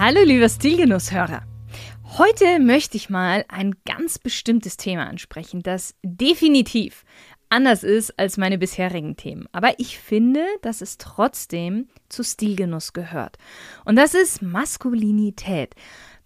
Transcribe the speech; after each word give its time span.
Hallo 0.00 0.22
lieber 0.22 0.48
Stilgenusshörer. 0.48 1.42
Heute 2.18 2.60
möchte 2.60 2.96
ich 2.96 3.10
mal 3.10 3.44
ein 3.48 3.74
ganz 3.84 4.20
bestimmtes 4.20 4.76
Thema 4.76 5.08
ansprechen, 5.08 5.64
das 5.64 5.96
definitiv 6.04 7.04
anders 7.48 7.82
ist 7.82 8.16
als 8.16 8.36
meine 8.36 8.58
bisherigen 8.58 9.16
Themen. 9.16 9.48
Aber 9.50 9.80
ich 9.80 9.98
finde, 9.98 10.44
dass 10.62 10.82
es 10.82 10.98
trotzdem 10.98 11.88
zu 12.08 12.22
Stilgenuss 12.22 12.92
gehört. 12.92 13.38
Und 13.84 13.96
das 13.96 14.14
ist 14.14 14.40
Maskulinität. 14.40 15.74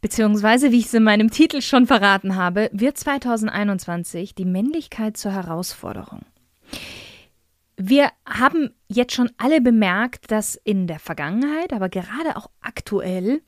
Beziehungsweise, 0.03 0.71
wie 0.71 0.81
ich 0.81 0.87
es 0.87 0.95
in 0.95 1.05
meinem 1.05 1.31
Titel 1.31 1.63
schon 1.63 1.87
verraten 1.87 2.37
habe, 2.37 2.69
wird 2.75 2.99
2021 2.99 4.35
die 4.35 4.45
Männlichkeit 4.45 5.17
zur 5.17 5.33
Herausforderung. 5.33 6.27
Wir 7.79 8.11
haben 8.27 8.75
jetzt 8.89 9.15
schon 9.15 9.31
alle 9.39 9.63
bemerkt, 9.63 10.31
dass 10.31 10.57
in 10.57 10.87
der 10.87 10.99
Vergangenheit, 10.99 11.73
aber 11.73 11.89
gerade 11.89 12.37
auch 12.37 12.51
aktuell 12.61 13.41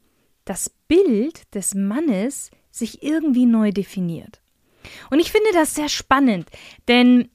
das 0.44 0.70
Bild 0.88 1.54
des 1.54 1.74
Mannes 1.74 2.50
sich 2.70 3.02
irgendwie 3.02 3.46
neu 3.46 3.72
definiert. 3.72 4.40
Und 5.10 5.20
ich 5.20 5.32
finde 5.32 5.50
das 5.52 5.74
sehr 5.74 5.88
spannend, 5.88 6.48
denn 6.88 7.30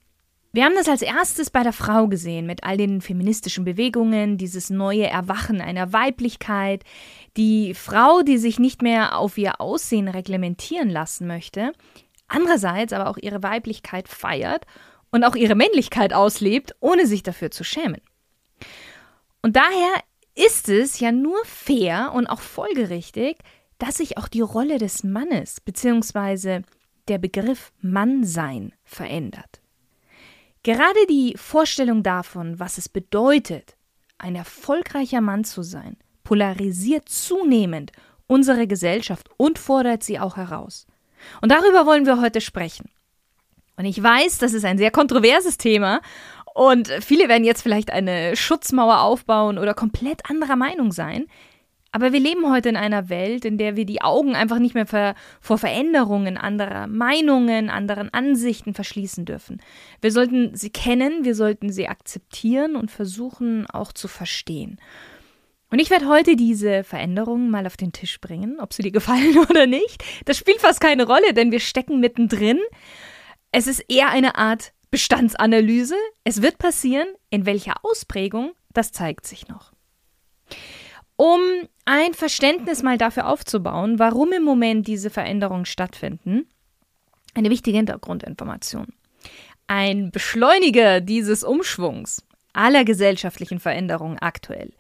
wir 0.52 0.66
haben 0.66 0.76
das 0.76 0.90
als 0.90 1.04
erstes 1.04 1.52
bei 1.52 1.62
der 1.62 1.74
Frau 1.74 2.08
gesehen, 2.08 2.48
mit 2.48 2.64
all 2.64 2.76
den 2.76 3.02
feministischen 3.02 3.66
Bewegungen, 3.66 4.38
dieses 4.40 4.72
neue 4.72 5.06
Erwachen 5.06 5.62
einer 5.62 5.94
Weiblichkeit, 5.94 6.84
die 7.38 7.76
Frau, 7.76 8.24
die 8.24 8.40
sich 8.40 8.58
nicht 8.58 8.82
mehr 8.82 9.18
auf 9.18 9.38
ihr 9.38 9.62
Aussehen 9.62 10.08
reglementieren 10.08 10.90
lassen 10.90 11.28
möchte, 11.28 11.72
andererseits 12.28 12.94
aber 12.94 13.10
auch 13.10 13.18
ihre 13.18 13.44
Weiblichkeit 13.44 14.08
feiert 14.08 14.66
und 15.12 15.24
auch 15.24 15.36
ihre 15.36 15.56
Männlichkeit 15.56 16.14
auslebt, 16.14 16.76
ohne 16.80 17.06
sich 17.06 17.22
dafür 17.22 17.52
zu 17.52 17.64
schämen. 17.64 18.02
Und 19.44 19.56
daher 19.56 20.04
ist 20.40 20.70
es 20.70 21.00
ja 21.00 21.12
nur 21.12 21.44
fair 21.44 22.12
und 22.14 22.28
auch 22.28 22.40
folgerichtig, 22.40 23.38
dass 23.78 23.98
sich 23.98 24.18
auch 24.18 24.28
die 24.28 24.42
Rolle 24.42 24.78
des 24.78 25.04
Mannes 25.04 25.60
bzw. 25.62 26.62
der 27.08 27.18
Begriff 27.18 27.72
Mannsein 27.82 28.74
verändert. 28.84 29.60
Gerade 30.64 31.06
die 31.10 31.36
Vorstellung 31.38 32.04
davon, 32.04 32.60
was 32.60 32.78
es 32.78 32.90
bedeutet, 32.90 33.76
ein 34.18 34.36
erfolgreicher 34.36 35.22
Mann 35.22 35.44
zu 35.44 35.64
sein, 35.64 35.98
polarisiert 36.24 37.10
zunehmend 37.10 37.92
unsere 38.28 38.68
Gesellschaft 38.68 39.30
und 39.38 39.58
fordert 39.58 40.04
sie 40.04 40.20
auch 40.20 40.38
heraus. 40.38 40.86
Und 41.42 41.52
darüber 41.52 41.86
wollen 41.86 42.06
wir 42.06 42.22
heute 42.22 42.42
sprechen. 42.42 42.90
Und 43.80 43.86
ich 43.86 44.02
weiß, 44.02 44.40
das 44.40 44.54
ist 44.54 44.66
ein 44.66 44.78
sehr 44.78 44.92
kontroverses 44.92 45.58
Thema 45.58 46.02
und 46.60 46.90
viele 47.00 47.30
werden 47.30 47.46
jetzt 47.46 47.62
vielleicht 47.62 47.90
eine 47.90 48.36
Schutzmauer 48.36 49.00
aufbauen 49.00 49.58
oder 49.58 49.74
komplett 49.74 50.30
anderer 50.30 50.58
Meinung 50.58 50.92
sein. 50.92 51.28
Aber 51.94 52.12
wir 52.12 52.20
leben 52.20 52.52
heute 52.52 52.68
in 52.68 52.76
einer 52.76 53.08
Welt, 53.08 53.46
in 53.46 53.58
der 53.58 53.78
wir 53.78 53.86
die 53.86 54.02
Augen 54.02 54.36
einfach 54.36 54.60
nicht 54.60 54.76
mehr 54.76 54.86
ver 54.86 55.16
vor 55.40 55.58
Veränderungen 55.58 56.38
anderer 56.38 56.88
Meinungen, 56.88 57.70
anderen 57.70 58.14
Ansichten 58.14 58.74
verschließen 58.74 59.24
dürfen. 59.24 59.62
Wir 60.02 60.12
sollten 60.12 60.54
sie 60.54 60.70
kennen, 60.70 61.24
wir 61.24 61.34
sollten 61.34 61.72
sie 61.72 61.88
akzeptieren 61.88 62.76
und 62.76 62.92
versuchen 62.92 63.66
auch 63.68 63.94
zu 63.94 64.10
verstehen. 64.10 64.82
Und 65.72 65.80
ich 65.80 65.90
werde 65.90 66.10
heute 66.10 66.36
diese 66.36 66.84
Veränderungen 66.84 67.50
mal 67.50 67.68
auf 67.68 67.78
den 67.78 67.94
Tisch 67.94 68.20
bringen, 68.20 68.60
ob 68.60 68.74
sie 68.74 68.84
dir 68.84 68.92
gefallen 68.92 69.38
oder 69.50 69.66
nicht. 69.66 70.04
Das 70.26 70.38
spielt 70.38 70.60
fast 70.60 70.82
keine 70.82 71.08
Rolle, 71.08 71.34
denn 71.34 71.54
wir 71.54 71.62
stecken 71.62 72.02
mittendrin. 72.02 72.60
Es 73.54 73.66
ist 73.66 73.80
eher 73.88 74.10
eine 74.10 74.36
Art 74.36 74.74
Bestandsanalyse. 74.92 75.96
Es 76.24 76.42
wird 76.42 76.58
passieren. 76.58 77.08
In 77.30 77.46
welcher 77.46 77.86
Ausprägung, 77.86 78.54
das 78.74 78.92
zeigt 78.92 79.28
sich 79.28 79.48
noch. 79.48 79.72
Um 81.16 81.42
ein 81.86 82.14
Verständnis 82.14 82.82
mal 82.82 82.98
dafür 82.98 83.28
aufzubauen, 83.28 84.00
warum 84.00 84.32
im 84.32 84.44
Moment 84.44 84.88
diese 84.88 85.10
Veränderungen 85.10 85.66
stattfinden, 85.66 86.48
eine 87.34 87.50
wichtige 87.50 87.78
Hintergrundinformation. 87.78 88.88
Ein 89.68 90.12
Beschleuniger 90.12 91.02
dieses 91.02 91.44
Umschwungs 91.44 92.24
aller 92.54 92.86
gesellschaftlichen 92.86 93.60
Veränderungen 93.60 94.18
aktuell 94.18 94.72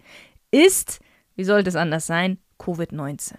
ist, 0.51 0.99
wie 1.35 1.43
sollte 1.43 1.69
es 1.69 1.75
anders 1.75 2.07
sein, 2.07 2.39
Covid-19. 2.57 3.35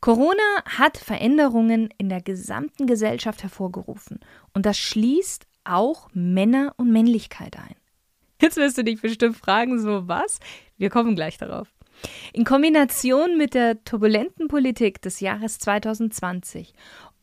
Corona 0.00 0.64
hat 0.64 0.98
Veränderungen 0.98 1.88
in 1.98 2.08
der 2.08 2.20
gesamten 2.20 2.86
Gesellschaft 2.86 3.42
hervorgerufen 3.42 4.20
und 4.54 4.66
das 4.66 4.78
schließt 4.78 5.46
auch 5.64 6.08
Männer 6.12 6.74
und 6.76 6.92
Männlichkeit 6.92 7.56
ein. 7.56 7.74
Jetzt 8.40 8.56
wirst 8.56 8.78
du 8.78 8.84
dich 8.84 9.00
bestimmt 9.00 9.36
fragen, 9.36 9.78
so 9.78 10.08
was? 10.08 10.40
Wir 10.76 10.90
kommen 10.90 11.14
gleich 11.14 11.38
darauf. 11.38 11.68
In 12.32 12.44
Kombination 12.44 13.38
mit 13.38 13.54
der 13.54 13.84
turbulenten 13.84 14.48
Politik 14.48 15.00
des 15.02 15.20
Jahres 15.20 15.58
2020 15.58 16.72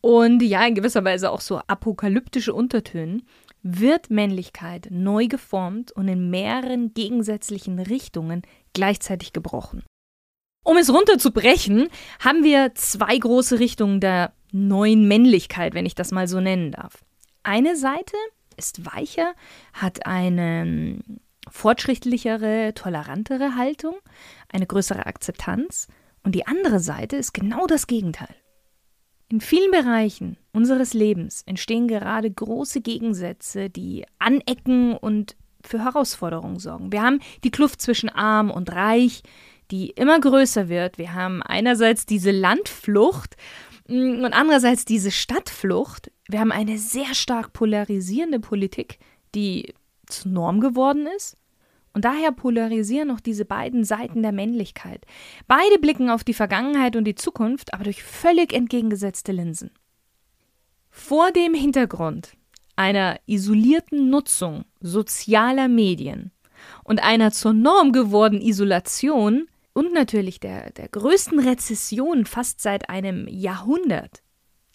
und 0.01 0.41
ja, 0.41 0.66
in 0.66 0.75
gewisser 0.75 1.03
Weise 1.03 1.31
auch 1.31 1.41
so 1.41 1.59
apokalyptische 1.67 2.53
Untertönen, 2.53 3.23
wird 3.61 4.09
Männlichkeit 4.09 4.88
neu 4.89 5.27
geformt 5.27 5.91
und 5.91 6.07
in 6.07 6.29
mehreren 6.29 6.94
gegensätzlichen 6.94 7.79
Richtungen 7.79 8.44
gleichzeitig 8.73 9.33
gebrochen. 9.33 9.83
Um 10.63 10.77
es 10.77 10.94
runterzubrechen, 10.94 11.89
haben 12.19 12.44
wir 12.44 12.73
zwei 12.75 13.17
große 13.17 13.59
Richtungen 13.59 14.00
der 14.00 14.33
neuen 14.51 15.07
Männlichkeit, 15.07 15.73
wenn 15.73 15.85
ich 15.85 15.95
das 15.95 16.11
mal 16.11 16.27
so 16.27 16.39
nennen 16.39 16.71
darf. 16.71 17.03
Eine 17.44 17.75
Seite 17.75 18.16
ist 18.57 18.85
weicher, 18.85 19.33
hat 19.73 20.05
eine 20.05 21.00
fortschrittlichere, 21.50 22.73
tolerantere 22.75 23.55
Haltung, 23.55 23.95
eine 24.51 24.67
größere 24.67 25.05
Akzeptanz 25.05 25.88
und 26.23 26.35
die 26.35 26.45
andere 26.47 26.79
Seite 26.79 27.16
ist 27.16 27.33
genau 27.33 27.66
das 27.66 27.88
Gegenteil. 27.88 28.35
In 29.31 29.41
vielen 29.41 29.72
Bereichen 29.72 30.38
unseres 30.53 30.94
Lebens 30.94 31.44
entstehen 31.45 31.88
gerade 31.88 32.29
große 32.29 32.81
Gegensätze, 32.81 33.69
die 33.69 34.06
anecken 34.17 34.97
und 34.97 35.35
für 35.63 35.83
Herausforderungen 35.83 36.59
sorgen. 36.59 36.91
Wir 36.91 37.03
haben 37.03 37.19
die 37.44 37.51
Kluft 37.51 37.81
zwischen 37.81 38.09
arm 38.09 38.50
und 38.50 38.71
reich, 38.71 39.21
die 39.71 39.91
immer 39.91 40.19
größer 40.19 40.67
wird. 40.67 40.97
Wir 40.97 41.13
haben 41.13 41.44
einerseits 41.44 42.06
diese 42.06 42.31
Landflucht 42.31 43.35
und 43.89 44.33
andererseits 44.33 44.85
diese 44.85 45.11
Stadtflucht. 45.11 46.11
Wir 46.27 46.39
haben 46.39 46.51
eine 46.51 46.77
sehr 46.77 47.13
stark 47.16 47.53
polarisierende 47.53 48.39
Politik, 48.39 49.00
die 49.33 49.73
zur 50.05 50.31
Norm 50.31 50.59
geworden 50.59 51.07
ist. 51.17 51.35
Und 51.94 52.05
daher 52.05 52.31
polarisieren 52.31 53.09
auch 53.11 53.19
diese 53.19 53.45
beiden 53.45 53.83
Seiten 53.83 54.22
der 54.22 54.31
Männlichkeit. 54.31 55.05
Beide 55.47 55.79
blicken 55.79 56.09
auf 56.09 56.23
die 56.23 56.35
Vergangenheit 56.35 56.95
und 56.95 57.05
die 57.05 57.16
Zukunft, 57.16 57.73
aber 57.73 57.83
durch 57.85 58.03
völlig 58.03 58.53
entgegengesetzte 58.53 59.31
Linsen. 59.31 59.72
Vor 60.91 61.31
dem 61.31 61.53
Hintergrund 61.53 62.38
einer 62.75 63.19
isolierten 63.25 64.09
Nutzung 64.09 64.66
sozialer 64.79 65.67
Medien 65.67 66.31
und 66.83 67.03
einer 67.03 67.31
zur 67.31 67.53
Norm 67.53 67.91
gewordenen 67.91 68.44
Isolation 68.44 69.47
und 69.79 69.93
natürlich 69.93 70.41
der, 70.41 70.71
der 70.71 70.89
größten 70.89 71.39
Rezession 71.39 72.25
fast 72.25 72.59
seit 72.59 72.89
einem 72.89 73.29
Jahrhundert 73.29 74.23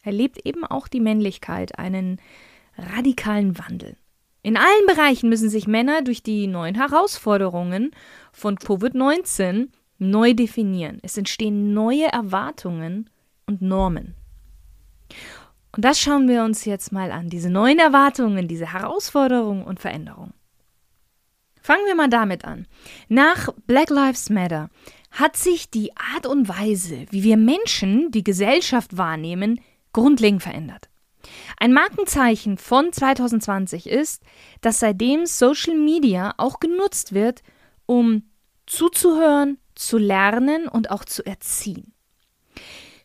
erlebt 0.03 0.39
eben 0.47 0.65
auch 0.65 0.89
die 0.89 1.01
Männlichkeit 1.01 1.79
einen 1.79 2.23
radikalen 2.79 3.59
Wandel. 3.59 3.99
In 4.41 4.57
allen 4.57 4.87
Bereichen 4.87 5.29
müssen 5.29 5.51
sich 5.51 5.67
Männer 5.67 6.01
durch 6.01 6.23
die 6.23 6.47
neuen 6.47 6.75
Herausforderungen 6.75 7.91
von 8.33 8.57
Covid-19 8.57 9.69
neu 9.99 10.33
definieren. 10.33 11.01
Es 11.03 11.19
entstehen 11.19 11.75
neue 11.75 12.07
Erwartungen 12.07 13.11
und 13.47 13.61
Normen. 13.61 14.15
Und 15.73 15.85
das 15.85 16.01
schauen 16.01 16.29
wir 16.29 16.45
uns 16.45 16.65
jetzt 16.65 16.93
mal 16.93 17.13
an, 17.13 17.29
diese 17.29 17.51
neuen 17.51 17.79
Erwartungen, 17.79 18.49
diese 18.49 18.73
Herausforderungen 18.73 19.65
und 19.65 19.81
Veränderungen. 19.81 20.33
Fangen 21.65 21.87
wir 21.87 21.95
mal 21.95 22.11
damit 22.11 22.45
an. 22.45 22.67
Nach 23.09 23.49
Black 23.67 23.89
Lives 23.89 24.29
Matter 24.29 24.69
hat 25.11 25.35
sich 25.39 25.71
die 25.71 25.97
Art 25.97 26.27
und 26.27 26.47
Weise, 26.47 27.07
wie 27.09 27.23
wir 27.23 27.39
Menschen 27.39 28.11
die 28.11 28.23
Gesellschaft 28.23 28.99
wahrnehmen, 28.99 29.59
grundlegend 29.95 30.43
verändert. 30.43 30.91
Ein 31.57 31.73
Markenzeichen 31.73 32.59
von 32.59 32.93
2020 32.93 33.87
ist, 33.87 34.23
dass 34.61 34.81
seitdem 34.81 35.25
Social 35.25 35.75
Media 35.75 36.35
auch 36.37 36.61
genutzt 36.61 37.15
wird, 37.15 37.43
um 37.87 38.25
zuzuhören, 38.67 39.57
zu 39.75 39.97
lernen 39.97 40.69
und 40.69 40.91
auch 40.91 41.07
zu 41.07 41.25
erziehen. 41.25 41.95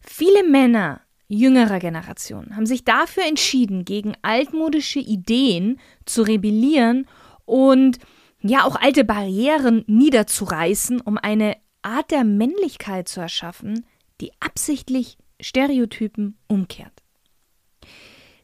Viele 0.01 0.43
Männer 0.43 0.99
jüngerer 1.29 1.79
Generation 1.79 2.57
haben 2.57 2.65
sich 2.65 2.83
dafür 2.83 3.23
entschieden, 3.25 3.85
gegen 3.85 4.15
altmodische 4.21 4.99
Ideen 4.99 5.79
zu 6.03 6.23
rebellieren 6.23 7.07
und 7.45 7.99
ja 8.41 8.63
auch 8.63 8.75
alte 8.75 9.03
Barrieren 9.03 9.83
niederzureißen, 9.87 11.01
um 11.01 11.17
eine 11.17 11.57
Art 11.81 12.11
der 12.11 12.23
Männlichkeit 12.23 13.07
zu 13.07 13.19
erschaffen, 13.19 13.85
die 14.21 14.31
absichtlich 14.39 15.17
Stereotypen 15.41 16.37
umkehrt. 16.47 17.03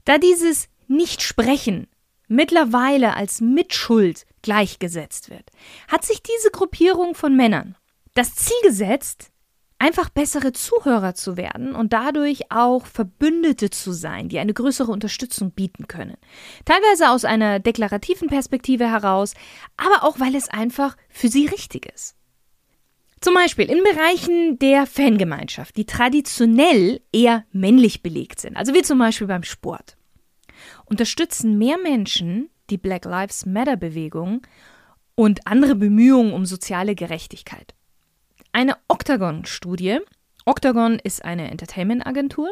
Da 0.05 0.17
dieses 0.17 0.69
Nichtsprechen 0.87 1.87
mittlerweile 2.27 3.15
als 3.15 3.41
Mitschuld 3.41 4.25
gleichgesetzt 4.41 5.29
wird, 5.29 5.49
hat 5.87 6.05
sich 6.05 6.21
diese 6.21 6.51
Gruppierung 6.51 7.15
von 7.15 7.35
Männern 7.35 7.75
das 8.13 8.33
Ziel 8.35 8.55
gesetzt, 8.63 9.31
einfach 9.79 10.09
bessere 10.09 10.53
Zuhörer 10.53 11.15
zu 11.15 11.37
werden 11.37 11.75
und 11.75 11.93
dadurch 11.93 12.51
auch 12.51 12.85
Verbündete 12.85 13.69
zu 13.69 13.91
sein, 13.91 14.29
die 14.29 14.39
eine 14.39 14.53
größere 14.53 14.91
Unterstützung 14.91 15.51
bieten 15.51 15.87
können. 15.87 16.17
Teilweise 16.63 17.09
aus 17.09 17.25
einer 17.25 17.59
deklarativen 17.59 18.29
Perspektive 18.29 18.89
heraus, 18.89 19.33
aber 19.77 20.03
auch 20.03 20.19
weil 20.19 20.35
es 20.35 20.49
einfach 20.49 20.95
für 21.09 21.27
sie 21.27 21.47
richtig 21.47 21.91
ist. 21.93 22.15
Zum 23.21 23.33
Beispiel 23.33 23.69
in 23.69 23.83
Bereichen 23.83 24.59
der 24.59 24.85
Fangemeinschaft, 24.85 25.75
die 25.77 25.85
traditionell 25.85 27.01
eher 27.11 27.43
männlich 27.51 28.03
belegt 28.03 28.39
sind, 28.39 28.55
also 28.55 28.73
wie 28.73 28.81
zum 28.81 28.99
Beispiel 28.99 29.27
beim 29.27 29.43
Sport, 29.43 29.97
unterstützen 30.85 31.57
mehr 31.57 31.77
Menschen 31.77 32.49
die 32.69 32.77
Black 32.77 33.05
Lives 33.05 33.45
Matter 33.45 33.77
Bewegung 33.77 34.41
und 35.15 35.47
andere 35.47 35.75
Bemühungen 35.75 36.33
um 36.33 36.45
soziale 36.45 36.95
Gerechtigkeit. 36.95 37.73
Eine 38.55 38.77
Octagon-Studie, 38.87 39.99
Octagon 40.45 40.97
ist 41.03 41.25
eine 41.25 41.51
Entertainment-Agentur, 41.51 42.49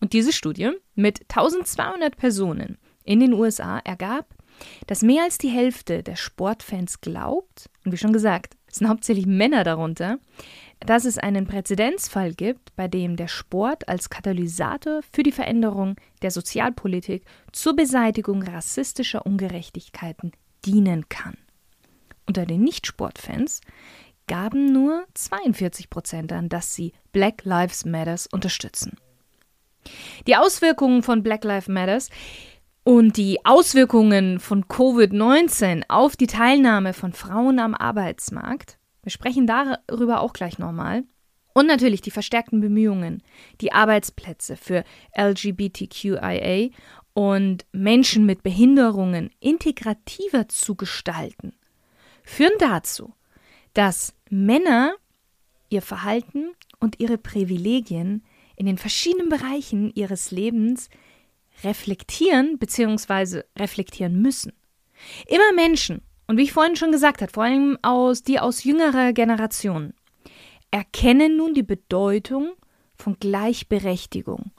und 0.00 0.14
diese 0.14 0.32
Studie 0.32 0.70
mit 0.94 1.20
1200 1.28 2.16
Personen 2.16 2.78
in 3.04 3.20
den 3.20 3.34
USA 3.34 3.80
ergab, 3.80 4.34
dass 4.86 5.02
mehr 5.02 5.24
als 5.24 5.36
die 5.36 5.50
Hälfte 5.50 6.02
der 6.02 6.16
Sportfans 6.16 7.02
glaubt, 7.02 7.68
und 7.84 7.92
wie 7.92 7.98
schon 7.98 8.14
gesagt, 8.14 8.56
es 8.66 8.76
sind 8.76 8.88
hauptsächlich 8.88 9.26
Männer 9.26 9.62
darunter, 9.62 10.20
dass 10.80 11.04
es 11.04 11.18
einen 11.18 11.46
Präzedenzfall 11.46 12.32
gibt, 12.32 12.74
bei 12.74 12.88
dem 12.88 13.16
der 13.16 13.28
Sport 13.28 13.90
als 13.90 14.08
Katalysator 14.08 15.02
für 15.12 15.22
die 15.22 15.32
Veränderung 15.32 15.96
der 16.22 16.30
Sozialpolitik 16.30 17.26
zur 17.52 17.76
Beseitigung 17.76 18.42
rassistischer 18.42 19.26
Ungerechtigkeiten 19.26 20.32
dienen 20.64 21.10
kann. 21.10 21.36
Unter 22.24 22.46
den 22.46 22.62
Nicht-Sportfans 22.62 23.60
gaben 24.26 24.72
nur 24.72 25.04
42 25.14 25.90
Prozent 25.90 26.32
an, 26.32 26.48
dass 26.48 26.74
sie 26.74 26.92
Black 27.12 27.44
Lives 27.44 27.84
Matters 27.84 28.26
unterstützen. 28.26 28.96
Die 30.26 30.36
Auswirkungen 30.36 31.02
von 31.02 31.22
Black 31.22 31.44
Lives 31.44 31.68
Matters 31.68 32.10
und 32.82 33.16
die 33.16 33.44
Auswirkungen 33.44 34.40
von 34.40 34.64
Covid-19 34.64 35.84
auf 35.88 36.16
die 36.16 36.26
Teilnahme 36.26 36.92
von 36.92 37.12
Frauen 37.12 37.58
am 37.58 37.74
Arbeitsmarkt, 37.74 38.78
wir 39.02 39.10
sprechen 39.10 39.46
darüber 39.46 40.20
auch 40.20 40.32
gleich 40.32 40.58
nochmal, 40.58 41.04
und 41.52 41.66
natürlich 41.66 42.02
die 42.02 42.10
verstärkten 42.10 42.60
Bemühungen, 42.60 43.22
die 43.62 43.72
Arbeitsplätze 43.72 44.56
für 44.56 44.84
LGBTQIA 45.16 46.68
und 47.14 47.64
Menschen 47.72 48.26
mit 48.26 48.42
Behinderungen 48.42 49.30
integrativer 49.40 50.48
zu 50.48 50.74
gestalten, 50.74 51.54
führen 52.24 52.52
dazu, 52.58 53.14
dass 53.76 54.14
Männer 54.30 54.94
ihr 55.68 55.82
Verhalten 55.82 56.52
und 56.80 56.98
ihre 56.98 57.18
Privilegien 57.18 58.24
in 58.56 58.64
den 58.64 58.78
verschiedenen 58.78 59.28
Bereichen 59.28 59.92
ihres 59.94 60.30
Lebens 60.30 60.88
reflektieren 61.62 62.58
bzw. 62.58 63.42
reflektieren 63.58 64.22
müssen. 64.22 64.54
Immer 65.26 65.52
Menschen, 65.54 66.00
und 66.26 66.38
wie 66.38 66.44
ich 66.44 66.54
vorhin 66.54 66.76
schon 66.76 66.90
gesagt 66.90 67.20
habe, 67.20 67.30
vor 67.30 67.44
allem 67.44 67.78
aus 67.82 68.22
die 68.22 68.40
aus 68.40 68.64
jüngerer 68.64 69.12
Generation, 69.12 69.92
erkennen 70.70 71.36
nun 71.36 71.52
die 71.52 71.62
Bedeutung 71.62 72.54
von 72.94 73.18
Gleichberechtigung 73.18 74.52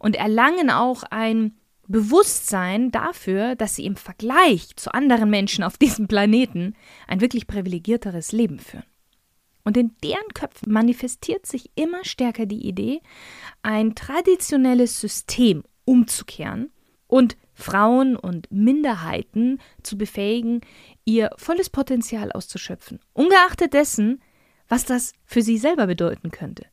und 0.00 0.16
erlangen 0.16 0.68
auch 0.68 1.02
ein 1.04 1.56
Bewusstsein 1.88 2.90
dafür, 2.90 3.56
dass 3.56 3.74
sie 3.74 3.86
im 3.86 3.96
Vergleich 3.96 4.76
zu 4.76 4.92
anderen 4.92 5.30
Menschen 5.30 5.64
auf 5.64 5.78
diesem 5.78 6.06
Planeten 6.06 6.74
ein 7.06 7.20
wirklich 7.20 7.46
privilegierteres 7.46 8.32
Leben 8.32 8.60
führen. 8.60 8.84
Und 9.64 9.76
in 9.76 9.94
deren 10.02 10.28
Köpfen 10.34 10.72
manifestiert 10.72 11.44
sich 11.44 11.70
immer 11.74 12.04
stärker 12.04 12.46
die 12.46 12.66
Idee, 12.66 13.00
ein 13.62 13.94
traditionelles 13.94 15.00
System 15.00 15.64
umzukehren 15.84 16.70
und 17.06 17.36
Frauen 17.52 18.16
und 18.16 18.50
Minderheiten 18.50 19.58
zu 19.82 19.98
befähigen, 19.98 20.60
ihr 21.04 21.30
volles 21.36 21.70
Potenzial 21.70 22.32
auszuschöpfen, 22.32 23.00
ungeachtet 23.14 23.74
dessen, 23.74 24.22
was 24.68 24.84
das 24.84 25.12
für 25.24 25.42
sie 25.42 25.58
selber 25.58 25.86
bedeuten 25.86 26.30
könnte. 26.30 26.66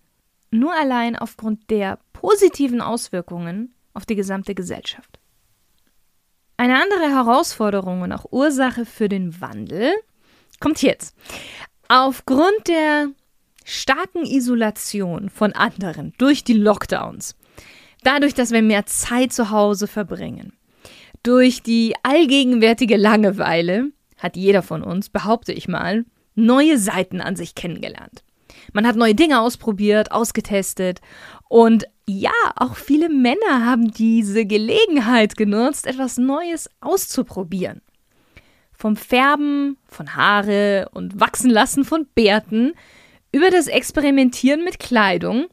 Nur 0.51 0.73
allein 0.73 1.17
aufgrund 1.17 1.69
der 1.69 2.00
positiven 2.13 2.81
Auswirkungen 2.81 3.75
auf 3.95 4.06
die 4.06 4.15
gesamte 4.15 4.53
Gesellschaft. 4.53 5.19
Eine 6.57 6.81
andere 6.81 7.09
Herausforderung 7.09 8.03
und 8.03 8.12
auch 8.12 8.31
Ursache 8.31 8.86
für 8.86 9.09
den 9.09 9.42
Wandel 9.42 9.92
kommt 10.59 10.81
jetzt. 10.81 11.15
Aufgrund 11.89 12.68
der 12.68 13.07
starken 13.63 14.25
Isolation 14.25 15.30
von 15.30 15.53
anderen 15.53 16.13
durch 16.18 16.44
die 16.44 16.53
Lockdowns 16.53 17.36
Dadurch, 18.06 18.36
dass 18.36 18.51
wir 18.51 18.62
mehr 18.62 18.86
Zeit 18.86 19.33
zu 19.33 19.50
Hause 19.50 19.88
verbringen. 19.88 20.53
Durch 21.24 21.63
die 21.63 21.95
allgegenwärtige 22.03 22.98
Langeweile 22.98 23.89
hat 24.19 24.38
jeder 24.38 24.62
von 24.62 24.83
uns, 24.83 25.09
behaupte 25.09 25.51
ich 25.51 25.68
mal, 25.68 26.06
neue 26.36 26.77
Seiten 26.77 27.19
an 27.19 27.36
sich 27.36 27.56
kennengelernt. 27.56 28.24
Man 28.74 28.86
hat 28.86 28.95
neue 28.95 29.15
Dinge 29.15 29.41
ausprobiert, 29.41 30.12
ausgetestet 30.12 31.01
und 31.50 31.88
ja, 32.07 32.31
auch 32.56 32.75
viele 32.75 33.10
Männer 33.10 33.66
haben 33.66 33.92
diese 33.92 34.46
Gelegenheit 34.46 35.36
genutzt, 35.36 35.88
etwas 35.88 36.18
Neues 36.18 36.69
auszuprobieren. 36.80 37.81
Vom 38.74 38.96
Färben 38.96 39.78
von 39.88 40.16
Haare 40.16 40.90
und 40.94 41.19
Wachsenlassen 41.19 41.84
von 41.84 42.06
Bärten 42.13 42.74
über 43.31 43.50
das 43.50 43.68
Experimentieren 43.68 44.63
mit 44.63 44.79
Kleidung, 44.79 45.48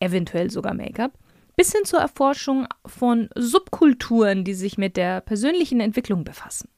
eventuell 0.00 0.50
sogar 0.50 0.74
Make-up, 0.74 1.12
bis 1.56 1.72
hin 1.72 1.84
zur 1.84 2.00
Erforschung 2.00 2.66
von 2.84 3.28
Subkulturen, 3.36 4.44
die 4.44 4.54
sich 4.54 4.78
mit 4.78 4.96
der 4.96 5.20
persönlichen 5.20 5.80
Entwicklung 5.80 6.24
befassen. 6.24 6.68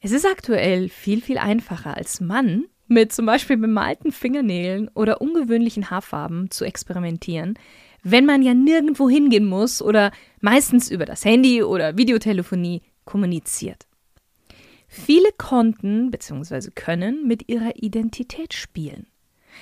Es 0.00 0.12
ist 0.12 0.26
aktuell 0.26 0.88
viel, 0.88 1.20
viel 1.20 1.38
einfacher 1.38 1.96
als 1.96 2.20
Mann 2.20 2.66
mit 2.88 3.12
zum 3.12 3.26
Beispiel 3.26 3.56
bemalten 3.56 4.12
Fingernägeln 4.12 4.88
oder 4.94 5.20
ungewöhnlichen 5.20 5.90
Haarfarben 5.90 6.50
zu 6.50 6.64
experimentieren, 6.64 7.58
wenn 8.02 8.26
man 8.26 8.42
ja 8.42 8.54
nirgendwo 8.54 9.08
hingehen 9.08 9.46
muss 9.46 9.82
oder 9.82 10.12
meistens 10.40 10.90
über 10.90 11.04
das 11.04 11.24
Handy 11.24 11.62
oder 11.62 11.96
Videotelefonie 11.96 12.82
kommuniziert. 13.04 13.86
Viele 14.86 15.30
konnten 15.36 16.10
bzw. 16.10 16.70
können 16.74 17.26
mit 17.26 17.48
ihrer 17.48 17.76
Identität 17.76 18.54
spielen. 18.54 19.06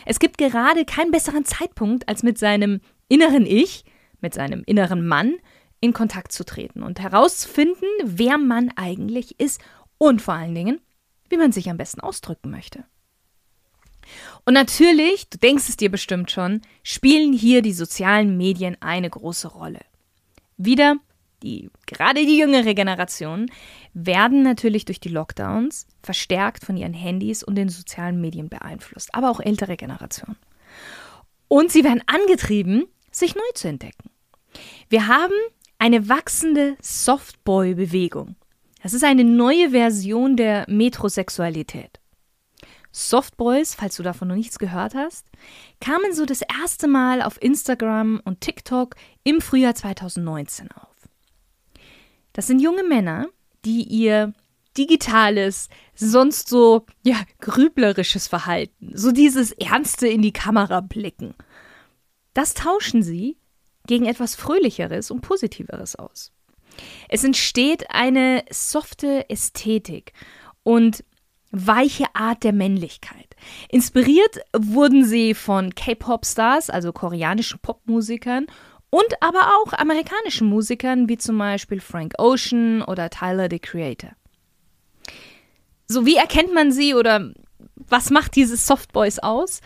Es 0.05 0.19
gibt 0.19 0.39
gerade 0.39 0.85
keinen 0.85 1.11
besseren 1.11 1.45
Zeitpunkt, 1.45 2.09
als 2.09 2.23
mit 2.23 2.39
seinem 2.39 2.81
inneren 3.09 3.47
Ich 3.47 3.85
mit 4.21 4.35
seinem 4.35 4.63
inneren 4.67 5.07
Mann 5.07 5.37
in 5.81 5.93
Kontakt 5.93 6.33
zu 6.33 6.45
treten 6.45 6.83
und 6.83 7.01
herauszufinden, 7.01 7.89
wer 8.03 8.39
man 8.39 8.73
eigentlich 8.77 9.39
ist 9.39 9.61
und 9.99 10.23
vor 10.23 10.35
allen 10.35 10.55
Dingen, 10.55 10.81
wie 11.29 11.37
man 11.37 11.53
sich 11.53 11.71
am 11.71 11.77
besten 11.77 12.01
ausdrücken 12.01 12.51
möchte. 12.51 12.85
Und 14.45 14.55
natürlich, 14.55 15.29
du 15.29 15.39
denkst 15.39 15.69
es 15.69 15.77
dir 15.77 15.91
bestimmt 15.91 16.31
schon, 16.31 16.63
spielen 16.83 17.33
hier 17.33 17.63
die 17.63 17.73
sozialen 17.73 18.37
Medien 18.37 18.77
eine 18.81 19.11
große 19.11 19.49
Rolle. 19.49 19.81
Wieder, 20.57 20.97
die, 21.43 21.71
gerade 21.87 22.25
die 22.25 22.39
jüngere 22.39 22.75
Generation 22.75 23.51
werden 23.93 24.43
natürlich 24.43 24.85
durch 24.85 25.01
die 25.01 25.09
Lockdowns 25.09 25.87
verstärkt 26.03 26.65
von 26.65 26.77
ihren 26.77 26.95
Handys 26.95 27.43
und 27.43 27.57
den 27.57 27.69
sozialen 27.69 28.21
Medien 28.21 28.49
beeinflusst, 28.49 29.15
aber 29.15 29.31
auch 29.31 29.41
ältere 29.41 29.77
Generationen. 29.77 30.39
Und 31.49 31.71
sie 31.71 31.85
werden 31.85 32.03
angetrieben, 32.07 32.87
sich 33.11 33.35
neu 33.35 33.51
zu 33.55 33.69
entdecken. 33.69 34.11
Wir 34.89 35.07
haben 35.07 35.35
eine 35.79 36.09
wachsende 36.09 36.77
Softboy-Bewegung. 36.81 38.37
Das 38.83 38.95
ist 38.95 39.05
eine 39.05 39.25
neue 39.25 39.71
Version 39.71 40.37
der 40.37 40.65
Metrosexualität. 40.69 42.01
Softboys, 42.97 43.75
falls 43.75 43.97
du 43.97 44.03
davon 44.03 44.29
noch 44.29 44.35
nichts 44.35 44.59
gehört 44.59 44.95
hast, 44.95 45.27
kamen 45.81 46.15
so 46.15 46.25
das 46.25 46.43
erste 46.43 46.89
Mal 46.89 47.23
auf 47.23 47.41
Instagram 47.43 48.21
und 48.25 48.41
TikTok 48.41 48.97
im 49.25 49.41
Frühjahr 49.41 49.75
2019 49.75 50.71
auf. 50.73 51.09
Das 52.33 52.47
sind 52.47 52.61
junge 52.61 52.85
Männer, 52.85 53.27
die 53.65 53.83
ihr 53.83 54.33
digitales, 54.77 55.69
sonst 55.95 56.49
so 56.49 56.85
ja 57.03 57.17
grüblerisches 57.41 58.29
Verhalten, 58.29 58.93
so 58.95 59.11
dieses 59.11 59.53
ernste 59.53 60.07
in 60.07 60.23
die 60.23 60.33
Kamera 60.33 60.81
blicken 60.81 61.35
das 62.37 62.53
tauschen 62.53 63.03
sie 63.03 63.39
gegen 63.87 64.05
etwas 64.05 64.35
Fröhlicheres 64.35 65.11
und 65.11 65.23
Positiveres 65.23 65.97
aus. 65.97 66.33
Es 67.09 67.25
entsteht 67.25 67.91
eine 67.91 68.45
softe 68.51 69.31
Ästhetik 69.31 70.13
und 70.63 71.03
weiche 71.65 72.07
Art 72.15 72.43
der 72.43 72.53
Männlichkeit. 72.53 73.37
Inspiriert 73.69 74.41
wurden 74.57 75.05
sie 75.05 75.35
von 75.35 75.75
K-Pop-Stars, 75.75 76.71
also 76.71 76.93
koreanischen 76.93 77.61
Popmusikern, 77.61 78.47
und 78.91 79.21
aber 79.21 79.53
auch 79.57 79.73
amerikanischen 79.73 80.49
Musikern 80.49 81.09
wie 81.09 81.19
zum 81.19 81.39
Beispiel 81.39 81.81
Frank 81.81 82.15
Ocean 82.19 82.83
oder 82.83 83.11
Tyler 83.11 83.49
the 83.51 83.59
Creator. 83.59 84.11
So, 85.89 86.07
wie 86.07 86.17
erkennt 86.17 86.53
man 86.53 86.73
sie 86.73 86.95
oder 86.95 87.33
was 87.75 88.11
macht 88.11 88.37
diese 88.37 88.57
Softboys 88.57 89.19
aus? 89.19 89.61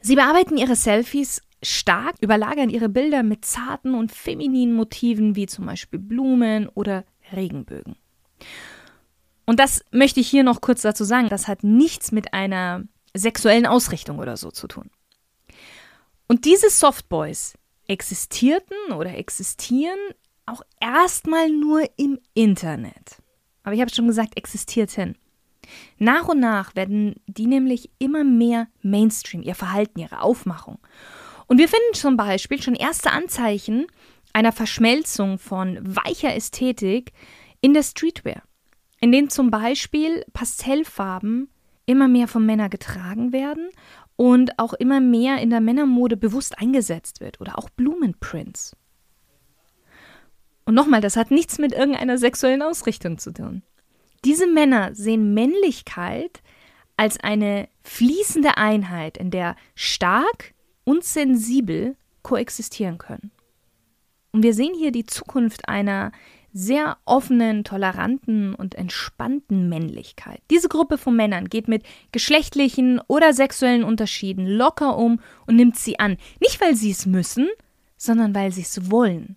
Sie 0.00 0.16
bearbeiten 0.16 0.56
ihre 0.56 0.74
Selfies 0.74 1.42
stark, 1.62 2.16
überlagern 2.20 2.70
ihre 2.70 2.88
Bilder 2.88 3.22
mit 3.22 3.44
zarten 3.44 3.94
und 3.94 4.10
femininen 4.10 4.74
Motiven 4.74 5.36
wie 5.36 5.46
zum 5.46 5.66
Beispiel 5.66 6.00
Blumen 6.00 6.68
oder 6.68 7.04
Regenbögen. 7.32 7.96
Und 9.44 9.58
das 9.58 9.84
möchte 9.90 10.20
ich 10.20 10.28
hier 10.28 10.44
noch 10.44 10.60
kurz 10.60 10.82
dazu 10.82 11.04
sagen, 11.04 11.28
das 11.28 11.48
hat 11.48 11.64
nichts 11.64 12.12
mit 12.12 12.32
einer 12.32 12.84
sexuellen 13.14 13.66
Ausrichtung 13.66 14.18
oder 14.18 14.36
so 14.36 14.50
zu 14.50 14.68
tun. 14.68 14.90
Und 16.28 16.44
diese 16.44 16.70
Softboys 16.70 17.54
existierten 17.88 18.92
oder 18.96 19.16
existieren 19.16 19.98
auch 20.46 20.62
erstmal 20.80 21.50
nur 21.50 21.82
im 21.96 22.18
Internet. 22.34 23.22
Aber 23.64 23.74
ich 23.74 23.80
habe 23.80 23.92
schon 23.92 24.06
gesagt, 24.06 24.36
existierten. 24.36 25.16
Nach 25.98 26.28
und 26.28 26.40
nach 26.40 26.74
werden 26.74 27.16
die 27.26 27.46
nämlich 27.46 27.90
immer 27.98 28.24
mehr 28.24 28.68
Mainstream, 28.82 29.42
ihr 29.42 29.54
Verhalten, 29.54 30.00
ihre 30.00 30.20
Aufmachung. 30.20 30.78
Und 31.46 31.58
wir 31.58 31.68
finden 31.68 31.94
zum 31.94 32.16
Beispiel 32.16 32.60
schon 32.62 32.74
erste 32.74 33.10
Anzeichen 33.10 33.86
einer 34.32 34.52
Verschmelzung 34.52 35.38
von 35.38 35.78
weicher 35.82 36.34
Ästhetik 36.34 37.12
in 37.60 37.74
der 37.74 37.82
Streetwear, 37.82 38.42
in 39.02 39.10
denen 39.10 39.28
zum 39.28 39.50
Beispiel 39.50 40.24
Pastellfarben 40.32 41.50
immer 41.86 42.06
mehr 42.06 42.28
von 42.28 42.46
Männern 42.46 42.70
getragen 42.70 43.32
werden 43.32 43.68
und 44.14 44.58
auch 44.60 44.72
immer 44.74 45.00
mehr 45.00 45.38
in 45.38 45.50
der 45.50 45.60
Männermode 45.60 46.16
bewusst 46.16 46.56
eingesetzt 46.58 47.20
wird 47.20 47.40
oder 47.40 47.58
auch 47.58 47.68
Blumenprints. 47.70 48.76
Und 50.64 50.74
nochmal, 50.74 51.00
das 51.00 51.16
hat 51.16 51.32
nichts 51.32 51.58
mit 51.58 51.72
irgendeiner 51.72 52.16
sexuellen 52.16 52.62
Ausrichtung 52.62 53.18
zu 53.18 53.32
tun. 53.32 53.62
Diese 54.24 54.46
Männer 54.46 54.94
sehen 54.94 55.34
Männlichkeit 55.34 56.40
als 56.96 57.18
eine 57.18 57.68
fließende 57.82 58.56
Einheit, 58.56 59.18
in 59.18 59.32
der 59.32 59.56
stark 59.74 60.54
und 60.84 61.02
sensibel 61.02 61.96
koexistieren 62.22 62.98
können. 62.98 63.32
Und 64.30 64.44
wir 64.44 64.54
sehen 64.54 64.74
hier 64.78 64.92
die 64.92 65.06
Zukunft 65.06 65.68
einer 65.68 66.12
sehr 66.52 66.98
offenen, 67.04 67.64
toleranten 67.64 68.54
und 68.54 68.74
entspannten 68.74 69.68
Männlichkeit. 69.68 70.40
Diese 70.50 70.68
Gruppe 70.68 70.98
von 70.98 71.16
Männern 71.16 71.48
geht 71.48 71.68
mit 71.68 71.82
geschlechtlichen 72.12 73.00
oder 73.06 73.32
sexuellen 73.32 73.84
Unterschieden 73.84 74.46
locker 74.46 74.98
um 74.98 75.20
und 75.46 75.56
nimmt 75.56 75.76
sie 75.76 75.98
an. 75.98 76.18
Nicht, 76.40 76.60
weil 76.60 76.74
sie 76.74 76.90
es 76.90 77.06
müssen, 77.06 77.48
sondern 77.96 78.34
weil 78.34 78.52
sie 78.52 78.62
es 78.62 78.90
wollen. 78.90 79.36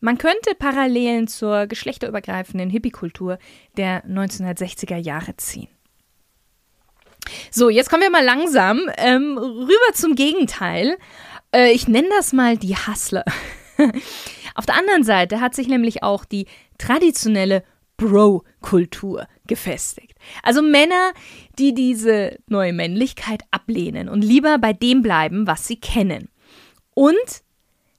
Man 0.00 0.18
könnte 0.18 0.54
Parallelen 0.58 1.26
zur 1.26 1.66
geschlechterübergreifenden 1.66 2.70
Hippie-Kultur 2.70 3.38
der 3.76 4.04
1960er 4.06 4.96
Jahre 4.96 5.36
ziehen. 5.36 5.68
So, 7.50 7.70
jetzt 7.70 7.90
kommen 7.90 8.02
wir 8.02 8.10
mal 8.10 8.24
langsam 8.24 8.88
ähm, 8.98 9.36
rüber 9.36 9.92
zum 9.94 10.14
Gegenteil. 10.14 10.96
Äh, 11.52 11.72
ich 11.72 11.88
nenne 11.88 12.08
das 12.10 12.32
mal 12.32 12.56
die 12.56 12.76
Hustler. 12.76 13.24
Auf 14.56 14.64
der 14.64 14.76
anderen 14.76 15.04
Seite 15.04 15.40
hat 15.40 15.54
sich 15.54 15.68
nämlich 15.68 16.02
auch 16.02 16.24
die 16.24 16.46
traditionelle 16.78 17.62
Bro-Kultur 17.98 19.28
gefestigt. 19.46 20.16
Also 20.42 20.62
Männer, 20.62 21.12
die 21.58 21.74
diese 21.74 22.38
neue 22.46 22.72
Männlichkeit 22.72 23.42
ablehnen 23.50 24.08
und 24.08 24.22
lieber 24.22 24.58
bei 24.58 24.72
dem 24.72 25.02
bleiben, 25.02 25.46
was 25.46 25.66
sie 25.66 25.76
kennen. 25.76 26.30
Und 26.94 27.42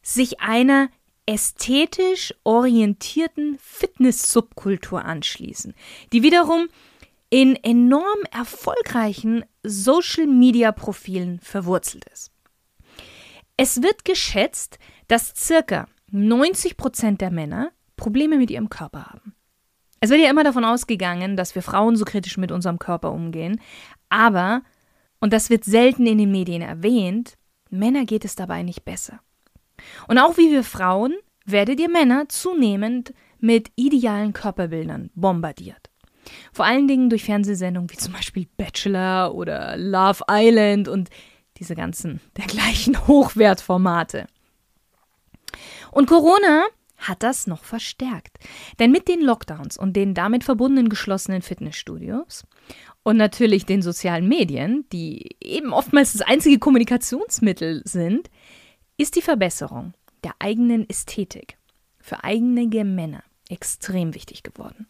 sich 0.02 0.40
einer 0.40 0.90
ästhetisch 1.28 2.34
orientierten 2.44 3.60
Fitness-Subkultur 3.62 5.06
anschließen, 5.06 5.76
die 6.12 6.24
wiederum 6.24 6.70
in 7.30 7.56
enorm 7.56 8.20
erfolgreichen 8.32 9.46
Social-Media-Profilen 9.62 11.40
verwurzelt 11.40 12.06
ist. 12.12 12.32
Es 13.58 13.84
wird 13.84 14.06
geschätzt, 14.06 14.80
dass 15.08 15.34
circa 15.36 15.88
90 16.12 16.78
Prozent 16.78 17.22
der 17.22 17.32
Männer 17.32 17.72
Probleme 17.96 18.38
mit 18.38 18.52
ihrem 18.52 18.70
Körper 18.70 19.08
haben. 19.08 19.34
Es 20.00 20.10
wird 20.10 20.22
ja 20.22 20.30
immer 20.30 20.44
davon 20.44 20.64
ausgegangen, 20.64 21.36
dass 21.36 21.56
wir 21.56 21.64
Frauen 21.64 21.96
so 21.96 22.06
kritisch 22.06 22.38
mit 22.38 22.52
unserem 22.52 22.78
Körper 22.80 23.12
umgehen, 23.12 23.60
aber, 24.10 24.62
und 25.20 25.34
das 25.34 25.50
wird 25.50 25.66
selten 25.66 26.06
in 26.06 26.20
den 26.20 26.32
Medien 26.32 26.62
erwähnt, 26.62 27.34
Männer 27.70 28.06
geht 28.06 28.24
es 28.24 28.36
dabei 28.36 28.64
nicht 28.64 28.86
besser. 28.86 29.20
Und 30.08 30.20
auch 30.20 30.38
wie 30.38 30.52
wir 30.52 30.64
Frauen 30.64 31.16
werdet 31.46 31.80
ihr 31.80 31.90
Männer 31.90 32.30
zunehmend 32.30 33.14
mit 33.40 33.72
idealen 33.76 34.34
Körperbildern 34.34 35.10
bombardiert. 35.16 35.90
Vor 36.52 36.66
allen 36.66 36.88
Dingen 36.88 37.10
durch 37.10 37.24
Fernsehsendungen 37.24 37.90
wie 37.90 37.98
zum 37.98 38.14
Beispiel 38.14 38.48
Bachelor 38.58 39.34
oder 39.34 39.78
Love 39.78 40.24
Island 40.30 40.88
und 40.88 41.10
diese 41.58 41.76
ganzen 41.76 42.20
dergleichen 42.38 43.08
Hochwertformate. 43.08 44.28
Und 45.98 46.06
Corona 46.06 46.68
hat 46.98 47.24
das 47.24 47.48
noch 47.48 47.64
verstärkt. 47.64 48.38
Denn 48.78 48.92
mit 48.92 49.08
den 49.08 49.20
Lockdowns 49.20 49.80
und 49.80 49.94
den 49.94 50.14
damit 50.14 50.44
verbundenen 50.44 50.90
geschlossenen 50.90 51.42
Fitnessstudios 51.42 52.46
und 53.02 53.18
natürlich 53.18 53.66
den 53.66 53.82
sozialen 53.82 54.28
Medien, 54.28 54.86
die 54.94 55.38
eben 55.42 55.74
oftmals 55.74 56.14
das 56.14 56.22
einzige 56.22 56.60
Kommunikationsmittel 56.60 57.82
sind, 57.84 58.30
ist 58.98 59.16
die 59.16 59.24
Verbesserung 59.24 59.96
der 60.24 60.36
eigenen 60.38 60.88
Ästhetik 60.88 61.58
für 62.00 62.24
einige 62.24 62.86
Männer 62.86 63.24
extrem 63.50 64.14
wichtig 64.14 64.44
geworden. 64.44 64.86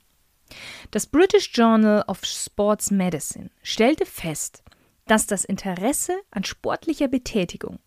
Das 0.91 1.07
British 1.07 1.51
Journal 1.53 2.03
of 2.09 2.25
Sports 2.25 2.91
Medicine 2.91 3.49
stellte 3.63 4.05
fest, 4.05 4.61
dass 5.05 5.25
das 5.25 5.45
Interesse 5.45 6.19
an 6.31 6.43
sportlicher 6.43 7.07
Betätigung 7.07 7.79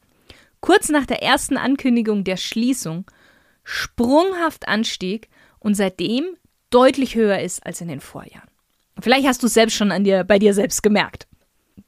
kurz 0.61 0.88
nach 0.88 1.07
der 1.07 1.23
ersten 1.23 1.57
Ankündigung 1.57 2.25
der 2.25 2.37
Schließung 2.37 3.11
sprunghaft 3.64 4.69
anstieg 4.69 5.29
und 5.59 5.75
seitdem 5.75 6.25
deutlich 6.71 7.14
höher 7.14 7.40
ist 7.40 7.64
als 7.64 7.81
in 7.81 7.88
den 7.88 8.00
Vorjahren. 8.00 8.49
Vielleicht 9.00 9.26
hast 9.26 9.43
du 9.43 9.47
es 9.47 9.55
selbst 9.55 9.76
schon 9.76 9.93
an 9.93 10.05
dir, 10.05 10.25
bei 10.25 10.38
dir 10.38 10.55
selbst 10.55 10.83
gemerkt. 10.83 11.26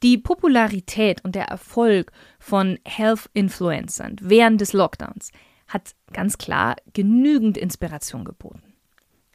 Die 0.02 0.18
Popularität 0.18 1.24
und 1.24 1.34
der 1.34 1.44
Erfolg 1.44 2.12
von 2.38 2.78
Health-Influencern 2.84 4.16
während 4.20 4.60
des 4.60 4.72
Lockdowns 4.72 5.30
hat 5.68 5.94
ganz 6.12 6.38
klar 6.38 6.76
genügend 6.92 7.56
Inspiration 7.56 8.24
geboten. 8.24 8.74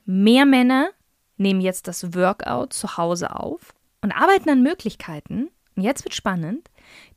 Mehr 0.06 0.46
Männer 0.46 0.90
nehmen 1.38 1.62
jetzt 1.62 1.88
das 1.88 2.14
Workout 2.16 2.74
zu 2.74 2.98
Hause 2.98 3.36
auf 3.36 3.74
und 4.02 4.12
arbeiten 4.12 4.50
an 4.50 4.64
Möglichkeiten, 4.64 5.50
und 5.76 5.84
jetzt 5.84 6.04
wird 6.04 6.16
spannend, 6.16 6.70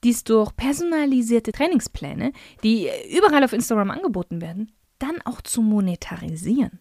dies 0.05 0.25
durch 0.25 0.55
personalisierte 0.57 1.53
Trainingspläne, 1.53 2.33
die 2.63 2.89
überall 3.11 3.45
auf 3.45 3.53
Instagram 3.53 3.91
angeboten 3.91 4.41
werden, 4.41 4.73
dann 4.99 5.21
auch 5.25 5.41
zu 5.41 5.63
monetarisieren. 5.63 6.81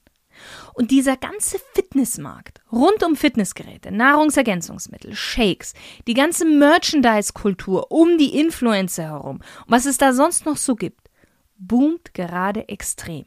Und 0.74 0.92
dieser 0.92 1.18
ganze 1.18 1.60
Fitnessmarkt 1.74 2.62
rund 2.72 3.04
um 3.04 3.16
Fitnessgeräte, 3.16 3.92
Nahrungsergänzungsmittel, 3.92 5.14
Shakes, 5.16 5.74
die 6.08 6.14
ganze 6.14 6.46
Merchandise-Kultur 6.46 7.92
um 7.92 8.18
die 8.18 8.40
Influencer 8.40 9.04
herum 9.04 9.42
was 9.68 9.86
es 9.86 9.98
da 9.98 10.14
sonst 10.14 10.46
noch 10.46 10.58
so 10.58 10.76
gibt, 10.76 11.10
boomt 11.58 12.14
gerade 12.14 12.70
extrem. 12.70 13.26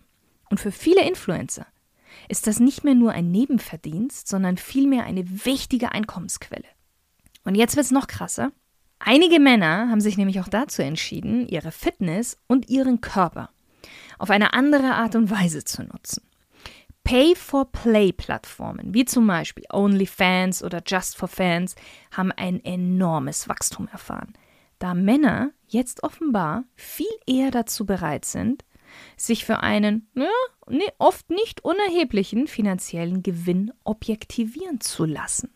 Und 0.48 0.58
für 0.58 0.72
viele 0.72 1.06
Influencer 1.06 1.66
ist 2.28 2.46
das 2.46 2.60
nicht 2.60 2.84
mehr 2.84 2.94
nur 2.94 3.12
ein 3.12 3.30
Nebenverdienst, 3.30 4.28
sondern 4.28 4.56
vielmehr 4.56 5.04
eine 5.04 5.44
wichtige 5.44 5.92
Einkommensquelle. 5.92 6.68
Und 7.44 7.54
jetzt 7.54 7.76
wird 7.76 7.86
es 7.86 7.90
noch 7.90 8.06
krasser. 8.06 8.52
Einige 9.04 9.40
Männer 9.40 9.88
haben 9.90 10.00
sich 10.00 10.16
nämlich 10.16 10.38
auch 10.38 10.48
dazu 10.48 10.80
entschieden, 10.80 11.48
ihre 11.48 11.72
Fitness 11.72 12.38
und 12.46 12.68
ihren 12.68 13.00
Körper 13.00 13.50
auf 14.18 14.30
eine 14.30 14.54
andere 14.54 14.94
Art 14.94 15.16
und 15.16 15.28
Weise 15.28 15.64
zu 15.64 15.82
nutzen. 15.82 16.22
Pay-for-Play-Plattformen 17.02 18.94
wie 18.94 19.04
zum 19.04 19.26
Beispiel 19.26 19.64
OnlyFans 19.72 20.62
oder 20.62 20.84
Just 20.86 21.16
for 21.16 21.26
Fans 21.26 21.74
haben 22.12 22.30
ein 22.30 22.64
enormes 22.64 23.48
Wachstum 23.48 23.88
erfahren, 23.88 24.34
da 24.78 24.94
Männer 24.94 25.50
jetzt 25.66 26.04
offenbar 26.04 26.62
viel 26.76 27.06
eher 27.26 27.50
dazu 27.50 27.84
bereit 27.84 28.24
sind, 28.24 28.64
sich 29.16 29.44
für 29.44 29.58
einen 29.58 30.08
ja, 30.14 30.28
oft 30.98 31.28
nicht 31.28 31.64
unerheblichen 31.64 32.46
finanziellen 32.46 33.24
Gewinn 33.24 33.72
objektivieren 33.82 34.80
zu 34.80 35.04
lassen. 35.06 35.50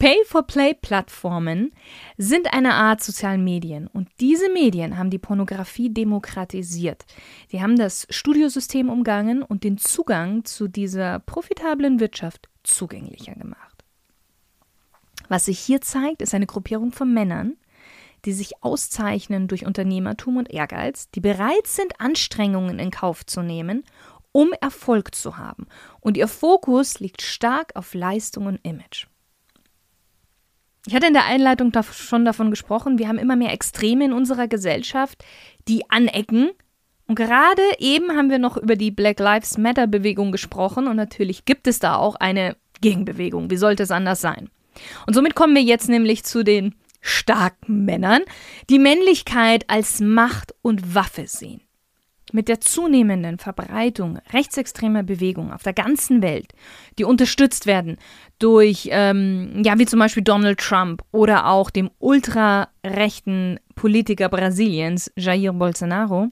Pay-for-Play-Plattformen 0.00 1.72
sind 2.16 2.54
eine 2.54 2.72
Art 2.72 3.02
sozialen 3.02 3.44
Medien 3.44 3.86
und 3.86 4.08
diese 4.18 4.48
Medien 4.48 4.96
haben 4.96 5.10
die 5.10 5.18
Pornografie 5.18 5.92
demokratisiert. 5.92 7.04
Die 7.52 7.60
haben 7.60 7.76
das 7.76 8.06
Studiosystem 8.08 8.88
umgangen 8.88 9.42
und 9.42 9.62
den 9.62 9.76
Zugang 9.76 10.46
zu 10.46 10.68
dieser 10.68 11.18
profitablen 11.18 12.00
Wirtschaft 12.00 12.48
zugänglicher 12.64 13.34
gemacht. 13.34 13.84
Was 15.28 15.44
sich 15.44 15.58
hier 15.58 15.82
zeigt, 15.82 16.22
ist 16.22 16.32
eine 16.32 16.46
Gruppierung 16.46 16.92
von 16.92 17.12
Männern, 17.12 17.58
die 18.24 18.32
sich 18.32 18.62
auszeichnen 18.62 19.48
durch 19.48 19.66
Unternehmertum 19.66 20.38
und 20.38 20.50
Ehrgeiz, 20.50 21.10
die 21.10 21.20
bereit 21.20 21.66
sind, 21.66 22.00
Anstrengungen 22.00 22.78
in 22.78 22.90
Kauf 22.90 23.26
zu 23.26 23.42
nehmen, 23.42 23.84
um 24.32 24.52
Erfolg 24.62 25.14
zu 25.14 25.36
haben. 25.36 25.66
Und 26.00 26.16
ihr 26.16 26.26
Fokus 26.26 27.00
liegt 27.00 27.20
stark 27.20 27.76
auf 27.76 27.92
Leistung 27.92 28.46
und 28.46 28.60
Image. 28.62 29.09
Ich 30.86 30.94
hatte 30.94 31.06
in 31.06 31.12
der 31.12 31.26
Einleitung 31.26 31.72
schon 31.92 32.24
davon 32.24 32.50
gesprochen, 32.50 32.98
wir 32.98 33.08
haben 33.08 33.18
immer 33.18 33.36
mehr 33.36 33.52
Extreme 33.52 34.06
in 34.06 34.12
unserer 34.12 34.48
Gesellschaft, 34.48 35.24
die 35.68 35.90
anecken. 35.90 36.50
Und 37.06 37.16
gerade 37.16 37.62
eben 37.78 38.16
haben 38.16 38.30
wir 38.30 38.38
noch 38.38 38.56
über 38.56 38.76
die 38.76 38.90
Black 38.90 39.18
Lives 39.18 39.58
Matter 39.58 39.86
Bewegung 39.86 40.32
gesprochen 40.32 40.86
und 40.86 40.96
natürlich 40.96 41.44
gibt 41.44 41.66
es 41.66 41.80
da 41.80 41.96
auch 41.96 42.14
eine 42.14 42.56
Gegenbewegung. 42.80 43.50
Wie 43.50 43.56
sollte 43.56 43.82
es 43.82 43.90
anders 43.90 44.20
sein? 44.20 44.48
Und 45.06 45.14
somit 45.14 45.34
kommen 45.34 45.54
wir 45.54 45.62
jetzt 45.62 45.88
nämlich 45.88 46.24
zu 46.24 46.44
den 46.44 46.74
starken 47.00 47.84
Männern, 47.84 48.22
die 48.68 48.78
Männlichkeit 48.78 49.68
als 49.68 50.00
Macht 50.00 50.54
und 50.62 50.94
Waffe 50.94 51.26
sehen. 51.26 51.62
Mit 52.32 52.48
der 52.48 52.60
zunehmenden 52.60 53.38
Verbreitung 53.38 54.18
rechtsextremer 54.32 55.02
Bewegungen 55.02 55.52
auf 55.52 55.62
der 55.62 55.72
ganzen 55.72 56.22
Welt, 56.22 56.52
die 56.98 57.04
unterstützt 57.04 57.66
werden 57.66 57.96
durch, 58.38 58.88
ähm, 58.92 59.62
ja, 59.64 59.78
wie 59.78 59.86
zum 59.86 59.98
Beispiel 59.98 60.22
Donald 60.22 60.58
Trump 60.58 61.02
oder 61.10 61.46
auch 61.46 61.70
dem 61.70 61.90
ultrarechten 61.98 63.58
Politiker 63.74 64.28
Brasiliens, 64.28 65.10
Jair 65.16 65.52
Bolsonaro, 65.52 66.28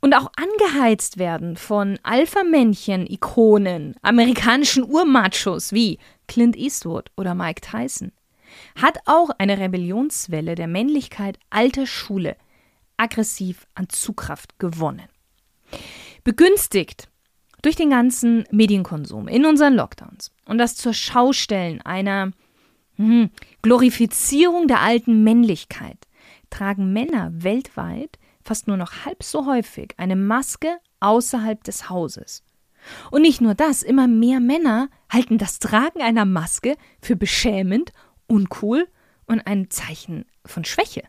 und 0.00 0.14
auch 0.14 0.30
angeheizt 0.36 1.18
werden 1.18 1.56
von 1.56 1.98
Alpha-Männchen-Ikonen, 2.02 3.96
amerikanischen 4.00 4.84
Urmachos 4.84 5.72
wie 5.72 5.98
Clint 6.26 6.56
Eastwood 6.56 7.10
oder 7.16 7.34
Mike 7.34 7.60
Tyson, 7.60 8.12
hat 8.80 8.98
auch 9.04 9.30
eine 9.38 9.58
Rebellionswelle 9.58 10.54
der 10.54 10.68
Männlichkeit 10.68 11.38
alter 11.50 11.86
Schule– 11.86 12.36
aggressiv 13.00 13.66
an 13.74 13.88
Zugkraft 13.88 14.58
gewonnen. 14.58 15.08
Begünstigt 16.22 17.08
durch 17.62 17.76
den 17.76 17.90
ganzen 17.90 18.44
Medienkonsum 18.50 19.28
in 19.28 19.46
unseren 19.46 19.74
Lockdowns 19.74 20.30
und 20.44 20.58
das 20.58 20.76
zur 20.76 20.94
Schaustellen 20.94 21.80
einer 21.82 22.32
hm, 22.96 23.30
Glorifizierung 23.62 24.68
der 24.68 24.80
alten 24.80 25.24
Männlichkeit 25.24 25.98
tragen 26.50 26.92
Männer 26.92 27.30
weltweit 27.32 28.18
fast 28.42 28.66
nur 28.66 28.76
noch 28.76 29.04
halb 29.04 29.22
so 29.22 29.46
häufig 29.46 29.94
eine 29.96 30.16
Maske 30.16 30.78
außerhalb 31.00 31.62
des 31.64 31.88
Hauses. 31.88 32.42
Und 33.10 33.22
nicht 33.22 33.40
nur 33.40 33.54
das, 33.54 33.82
immer 33.82 34.08
mehr 34.08 34.40
Männer 34.40 34.88
halten 35.10 35.38
das 35.38 35.58
Tragen 35.58 36.00
einer 36.00 36.24
Maske 36.24 36.76
für 37.02 37.16
beschämend, 37.16 37.92
uncool 38.26 38.88
und 39.26 39.40
ein 39.46 39.70
Zeichen 39.70 40.24
von 40.46 40.64
Schwäche. 40.64 41.02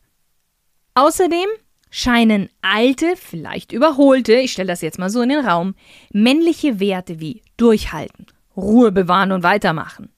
Außerdem 0.96 1.48
scheinen 1.92 2.50
alte, 2.62 3.16
vielleicht 3.16 3.72
überholte, 3.72 4.34
ich 4.34 4.54
stelle 4.54 4.70
das 4.70 4.82
jetzt 4.82 4.98
mal 4.98 5.12
so 5.12 5.22
in 5.22 5.30
den 5.30 5.46
Raum, 5.46 5.76
männliche 6.12 6.80
Werte 6.80 7.20
wie 7.20 7.44
Durchhalten, 7.58 8.26
Ruhe 8.58 8.92
bewahren 8.92 9.32
und 9.32 9.44
weitermachen, 9.44 10.10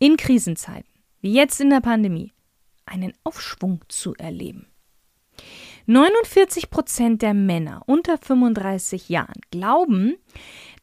in 0.00 0.16
Krisenzeiten, 0.16 0.90
wie 1.20 1.34
jetzt 1.34 1.60
in 1.60 1.70
der 1.70 1.80
Pandemie, 1.80 2.32
einen 2.86 3.12
Aufschwung 3.22 3.84
zu 3.88 4.14
erleben. 4.14 4.66
49 5.86 6.70
Prozent 6.70 7.22
der 7.22 7.34
Männer 7.34 7.82
unter 7.86 8.18
35 8.18 9.08
Jahren 9.08 9.40
glauben, 9.50 10.16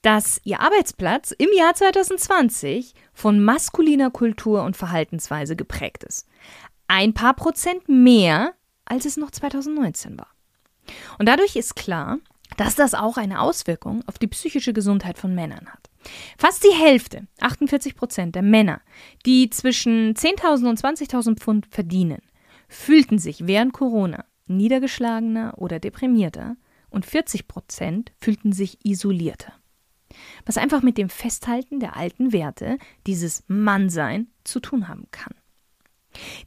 dass 0.01 0.39
ihr 0.43 0.59
Arbeitsplatz 0.59 1.31
im 1.31 1.49
Jahr 1.55 1.73
2020 1.73 2.93
von 3.13 3.43
maskuliner 3.43 4.11
Kultur 4.11 4.63
und 4.63 4.77
Verhaltensweise 4.77 5.55
geprägt 5.55 6.03
ist. 6.03 6.27
Ein 6.87 7.13
paar 7.13 7.35
Prozent 7.35 7.89
mehr, 7.89 8.53
als 8.85 9.05
es 9.05 9.17
noch 9.17 9.31
2019 9.31 10.17
war. 10.17 10.34
Und 11.19 11.27
dadurch 11.27 11.55
ist 11.55 11.75
klar, 11.75 12.19
dass 12.57 12.75
das 12.75 12.93
auch 12.93 13.17
eine 13.17 13.41
Auswirkung 13.41 14.03
auf 14.07 14.17
die 14.17 14.27
psychische 14.27 14.73
Gesundheit 14.73 15.17
von 15.17 15.33
Männern 15.35 15.67
hat. 15.67 15.89
Fast 16.37 16.63
die 16.63 16.75
Hälfte, 16.75 17.27
48 17.39 17.95
Prozent 17.95 18.35
der 18.35 18.43
Männer, 18.43 18.81
die 19.25 19.49
zwischen 19.49 20.13
10.000 20.13 20.69
und 20.69 20.79
20.000 20.79 21.39
Pfund 21.39 21.67
verdienen, 21.69 22.21
fühlten 22.67 23.17
sich 23.17 23.47
während 23.47 23.73
Corona 23.73 24.25
niedergeschlagener 24.47 25.55
oder 25.57 25.79
deprimierter 25.79 26.55
und 26.89 27.05
40 27.05 27.47
Prozent 27.47 28.11
fühlten 28.21 28.53
sich 28.53 28.85
isolierter. 28.85 29.53
Was 30.45 30.57
einfach 30.57 30.81
mit 30.81 30.97
dem 30.97 31.09
Festhalten 31.09 31.79
der 31.79 31.97
alten 31.97 32.31
Werte, 32.31 32.77
dieses 33.05 33.43
Mannsein, 33.47 34.27
zu 34.43 34.59
tun 34.59 34.87
haben 34.87 35.07
kann. 35.11 35.33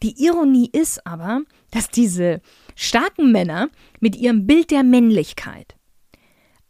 Die 0.02 0.24
Ironie 0.24 0.70
ist 0.72 1.06
aber, 1.06 1.42
dass 1.70 1.90
diese 1.90 2.40
starken 2.74 3.32
Männer 3.32 3.68
mit 4.00 4.16
ihrem 4.16 4.46
Bild 4.46 4.70
der 4.70 4.82
Männlichkeit 4.82 5.76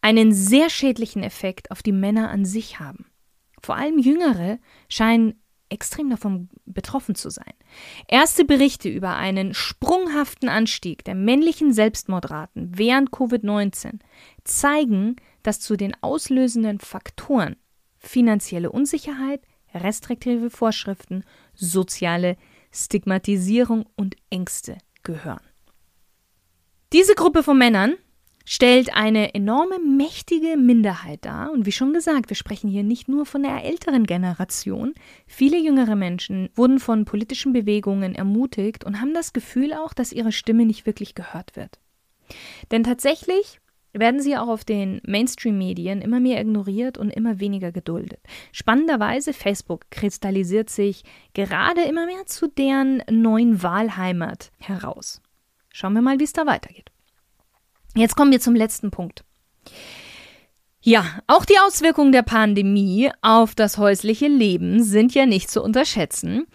einen 0.01 0.33
sehr 0.33 0.71
schädlichen 0.71 1.23
Effekt 1.23 1.71
auf 1.71 1.83
die 1.83 1.93
Männer 1.93 2.31
an 2.31 2.45
sich 2.45 2.79
haben. 2.81 3.07
Vor 3.63 3.77
allem 3.77 3.99
Jüngere 3.99 4.59
scheinen 4.89 5.41
extrem 5.71 6.11
davon 6.11 6.49
betroffen 6.65 7.15
zu 7.15 7.31
sein. 7.31 7.53
Erste 8.07 8.45
Berichte 8.45 8.89
über 8.89 9.17
einen 9.17 9.55
sprunghaften 9.55 10.49
Anstieg 10.49 11.05
der 11.05 11.15
männlichen 11.15 11.73
Selbstmordraten 11.73 12.73
während 12.77 13.11
Covid-19 13.11 13.99
zeigen, 14.45 15.17
dass 15.43 15.61
zu 15.61 15.77
den 15.77 15.95
auslösenden 16.01 16.81
Faktoren 16.81 17.57
finanzielle 17.99 18.71
Unsicherheit, 18.71 19.43
restriktive 19.75 20.51
Vorschriften, 20.51 21.25
soziale 21.55 22.37
Stigmatisierung 22.73 23.87
und 23.97 24.17
Ängste 24.31 24.79
gehören. 25.03 25.41
Diese 26.93 27.15
Gruppe 27.15 27.43
von 27.43 27.59
Männern 27.59 27.95
stellt 28.51 28.95
eine 28.95 29.35
enorme, 29.35 29.79
mächtige 29.79 30.57
Minderheit 30.57 31.27
dar. 31.27 31.53
Und 31.53 31.67
wie 31.67 31.73
schon 31.73 31.93
gesagt, 31.93 32.31
wir 32.31 32.37
sprechen 32.37 32.71
hier 32.71 32.83
nicht 32.83 33.07
nur 33.07 33.27
von 33.27 33.43
der 33.43 33.63
älteren 33.63 34.05
Generation. 34.05 34.95
Viele 35.27 35.59
jüngere 35.59 35.97
Menschen 35.97 36.49
wurden 36.55 36.79
von 36.79 37.05
politischen 37.05 37.53
Bewegungen 37.53 38.15
ermutigt 38.15 38.85
und 38.85 39.03
haben 39.03 39.13
das 39.13 39.35
Gefühl 39.35 39.75
auch, 39.75 39.93
dass 39.93 40.13
ihre 40.13 40.33
Stimme 40.33 40.65
nicht 40.65 40.87
wirklich 40.87 41.15
gehört 41.15 41.57
wird. 41.57 41.79
Denn 42.71 42.85
tatsächlich 42.85 43.61
werden 43.99 44.21
sie 44.21 44.37
auch 44.37 44.49
auf 44.49 44.65
den 44.65 45.01
Mainstream-Medien 45.07 46.01
immer 46.01 46.21
mehr 46.21 46.41
ignoriert 46.41 46.99
und 46.99 47.11
immer 47.11 47.41
weniger 47.41 47.73
geduldet. 47.73 48.21
Spannenderweise, 48.53 49.33
Facebook 49.33 49.91
kristallisiert 49.91 50.71
sich 50.71 51.05
gerade 51.35 51.83
immer 51.83 52.07
mehr 52.07 52.27
zu 52.27 52.49
deren 52.49 53.03
neuen 53.11 53.63
Wahlheimat 53.63 54.51
heraus. 54.59 55.21
Schauen 55.73 55.95
wir 55.95 56.03
mal, 56.03 56.19
wie 56.19 56.25
es 56.25 56.33
da 56.33 56.47
weitergeht. 56.47 56.91
Jetzt 57.95 58.17
kommen 58.17 58.33
wir 58.33 58.41
zum 58.41 58.55
letzten 58.55 58.91
Punkt. 58.91 59.25
Ja, 60.81 61.05
auch 61.27 61.45
die 61.45 61.59
Auswirkungen 61.59 62.13
der 62.13 62.23
Pandemie 62.23 63.11
auf 63.21 63.55
das 63.55 63.79
häusliche 63.79 64.29
Leben 64.29 64.83
sind 64.83 65.15
ja 65.15 65.27
nicht 65.27 65.51
zu 65.51 65.63
unterschätzen. 65.63 66.47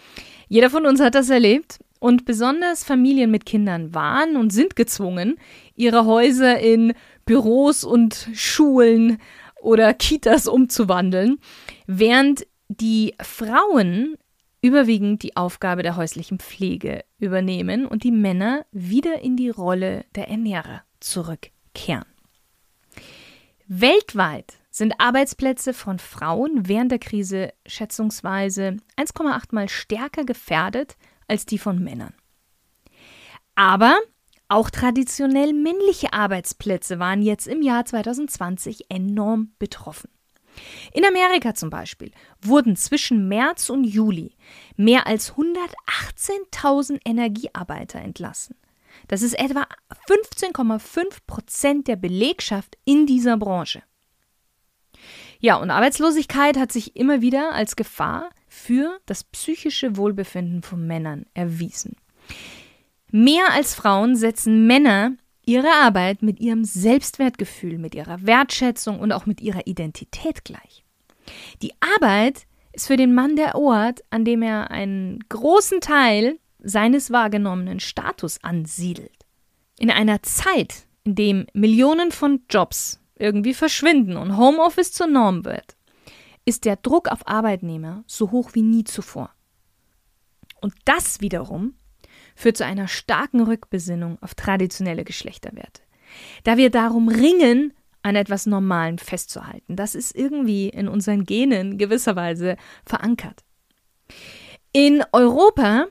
Jeder 0.47 0.69
von 0.69 0.85
uns 0.85 1.01
hat 1.01 1.15
das 1.15 1.29
erlebt. 1.29 1.79
Und 1.99 2.25
besonders 2.25 2.83
Familien 2.83 3.31
mit 3.31 3.45
Kindern 3.45 3.95
waren 3.95 4.35
und 4.35 4.51
sind 4.51 4.75
gezwungen, 4.75 5.35
ihre 5.73 6.05
Häuser 6.05 6.59
in 6.59 6.95
Büros 7.25 7.83
und 7.83 8.29
Schulen 8.33 9.19
oder 9.61 9.93
Kitas 9.93 10.47
umzuwandeln, 10.47 11.39
während 11.87 12.45
die 12.67 13.15
Frauen 13.21 14.17
überwiegend 14.61 15.23
die 15.23 15.35
Aufgabe 15.35 15.83
der 15.83 15.97
häuslichen 15.97 16.39
Pflege 16.39 17.03
übernehmen 17.19 17.85
und 17.85 18.03
die 18.03 18.11
Männer 18.11 18.65
wieder 18.71 19.19
in 19.19 19.35
die 19.35 19.49
Rolle 19.49 20.05
der 20.15 20.29
Ernährer 20.29 20.83
zurückkehren. 20.99 22.05
Weltweit 23.67 24.53
sind 24.69 24.99
Arbeitsplätze 24.99 25.73
von 25.73 25.99
Frauen 25.99 26.67
während 26.67 26.91
der 26.91 26.99
Krise 26.99 27.53
schätzungsweise 27.65 28.77
1,8 28.97 29.47
mal 29.51 29.69
stärker 29.69 30.25
gefährdet 30.25 30.97
als 31.27 31.45
die 31.45 31.57
von 31.57 31.83
Männern. 31.83 32.13
Aber 33.55 33.97
auch 34.53 34.69
traditionell 34.69 35.51
männliche 35.53 36.13
Arbeitsplätze 36.13 36.99
waren 36.99 37.21
jetzt 37.21 37.47
im 37.47 37.61
Jahr 37.61 37.85
2020 37.85 38.85
enorm 38.89 39.51
betroffen. 39.59 40.09
In 40.93 41.03
Amerika 41.03 41.55
zum 41.55 41.69
Beispiel 41.69 42.11
wurden 42.41 42.75
zwischen 42.75 43.27
März 43.27 43.69
und 43.69 43.83
Juli 43.83 44.35
mehr 44.75 45.07
als 45.07 45.33
118.000 45.33 46.99
Energiearbeiter 47.03 47.99
entlassen. 47.99 48.55
Das 49.07 49.23
ist 49.23 49.33
etwa 49.33 49.65
15,5 50.07 51.17
Prozent 51.25 51.87
der 51.87 51.95
Belegschaft 51.95 52.77
in 52.85 53.07
dieser 53.07 53.37
Branche. 53.37 53.81
Ja, 55.39 55.55
und 55.57 55.71
Arbeitslosigkeit 55.71 56.57
hat 56.57 56.71
sich 56.71 56.95
immer 56.95 57.21
wieder 57.21 57.53
als 57.53 57.75
Gefahr 57.75 58.29
für 58.47 58.99
das 59.07 59.23
psychische 59.23 59.97
Wohlbefinden 59.97 60.61
von 60.61 60.85
Männern 60.85 61.25
erwiesen. 61.33 61.97
Mehr 63.15 63.51
als 63.51 63.75
Frauen 63.75 64.15
setzen 64.15 64.65
Männer 64.65 65.11
ihre 65.45 65.69
Arbeit 65.69 66.23
mit 66.23 66.39
ihrem 66.39 66.63
Selbstwertgefühl, 66.63 67.77
mit 67.77 67.93
ihrer 67.93 68.25
Wertschätzung 68.25 68.99
und 68.99 69.11
auch 69.11 69.27
mit 69.27 69.39
ihrer 69.39 69.67
Identität 69.67 70.43
gleich. 70.43 70.83
Die 71.61 71.73
Arbeit 71.79 72.47
ist 72.71 72.87
für 72.87 72.97
den 72.97 73.13
Mann 73.13 73.35
der 73.35 73.53
Ort, 73.53 74.03
an 74.09 74.25
dem 74.25 74.41
er 74.41 74.71
einen 74.71 75.19
großen 75.29 75.79
Teil 75.79 76.39
seines 76.57 77.11
wahrgenommenen 77.11 77.79
Status 77.79 78.43
ansiedelt. 78.43 79.27
In 79.77 79.91
einer 79.91 80.23
Zeit, 80.23 80.87
in 81.03 81.13
dem 81.13 81.45
Millionen 81.53 82.11
von 82.11 82.41
Jobs 82.49 82.99
irgendwie 83.19 83.53
verschwinden 83.53 84.17
und 84.17 84.37
Homeoffice 84.37 84.91
zur 84.91 85.05
Norm 85.05 85.45
wird, 85.45 85.77
ist 86.45 86.65
der 86.65 86.77
Druck 86.77 87.09
auf 87.09 87.27
Arbeitnehmer 87.27 88.03
so 88.07 88.31
hoch 88.31 88.55
wie 88.55 88.63
nie 88.63 88.85
zuvor. 88.85 89.29
Und 90.61 90.73
das 90.85 91.21
wiederum 91.21 91.75
führt 92.35 92.57
zu 92.57 92.65
einer 92.65 92.87
starken 92.87 93.41
Rückbesinnung 93.41 94.17
auf 94.21 94.35
traditionelle 94.35 95.03
Geschlechterwerte. 95.03 95.81
Da 96.43 96.57
wir 96.57 96.69
darum 96.69 97.09
ringen, 97.09 97.73
an 98.03 98.15
etwas 98.15 98.45
Normalen 98.45 98.99
festzuhalten. 98.99 99.75
Das 99.75 99.95
ist 99.95 100.15
irgendwie 100.15 100.69
in 100.69 100.87
unseren 100.87 101.23
Genen 101.23 101.77
gewisserweise 101.77 102.57
verankert. 102.85 103.43
In 104.73 105.03
Europa 105.13 105.87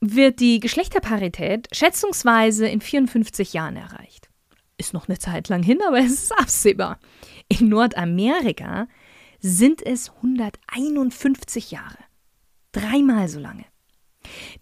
wird 0.00 0.40
die 0.40 0.60
Geschlechterparität 0.60 1.68
schätzungsweise 1.72 2.68
in 2.68 2.80
54 2.80 3.54
Jahren 3.54 3.76
erreicht. 3.76 4.28
Ist 4.76 4.92
noch 4.92 5.08
eine 5.08 5.18
Zeit 5.18 5.48
lang 5.48 5.62
hin, 5.62 5.80
aber 5.86 5.98
es 5.98 6.12
ist 6.12 6.38
absehbar. 6.38 7.00
In 7.48 7.68
Nordamerika 7.68 8.88
sind 9.40 9.84
es 9.84 10.10
151 10.10 11.70
Jahre. 11.70 11.98
Dreimal 12.72 13.28
so 13.28 13.40
lange. 13.40 13.64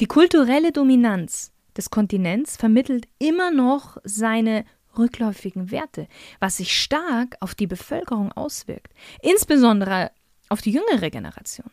Die 0.00 0.06
kulturelle 0.06 0.72
Dominanz 0.72 1.52
des 1.76 1.90
Kontinents 1.90 2.56
vermittelt 2.56 3.06
immer 3.18 3.50
noch 3.50 3.98
seine 4.04 4.64
rückläufigen 4.96 5.70
Werte, 5.70 6.08
was 6.40 6.58
sich 6.58 6.80
stark 6.80 7.36
auf 7.40 7.54
die 7.54 7.66
Bevölkerung 7.66 8.32
auswirkt, 8.32 8.92
insbesondere 9.22 10.10
auf 10.48 10.60
die 10.60 10.70
jüngere 10.72 11.10
Generation. 11.10 11.70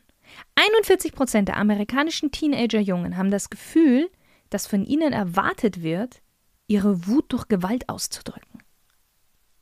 41 0.55 1.13
Prozent 1.13 1.47
der 1.49 1.57
amerikanischen 1.57 2.31
Teenager-Jungen 2.31 3.17
haben 3.17 3.31
das 3.31 3.49
Gefühl, 3.49 4.09
dass 4.49 4.67
von 4.67 4.85
ihnen 4.85 5.13
erwartet 5.13 5.83
wird, 5.83 6.21
ihre 6.67 7.07
Wut 7.07 7.31
durch 7.33 7.47
Gewalt 7.47 7.89
auszudrücken. 7.89 8.61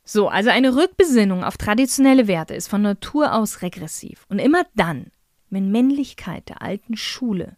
So, 0.03 0.27
also 0.27 0.49
eine 0.49 0.75
Rückbesinnung 0.75 1.43
auf 1.43 1.57
traditionelle 1.57 2.27
Werte 2.27 2.55
ist 2.55 2.67
von 2.67 2.81
Natur 2.81 3.33
aus 3.33 3.61
regressiv. 3.61 4.25
Und 4.29 4.39
immer 4.39 4.63
dann, 4.75 5.11
wenn 5.49 5.71
Männlichkeit 5.71 6.49
der 6.49 6.61
alten 6.61 6.97
Schule 6.97 7.57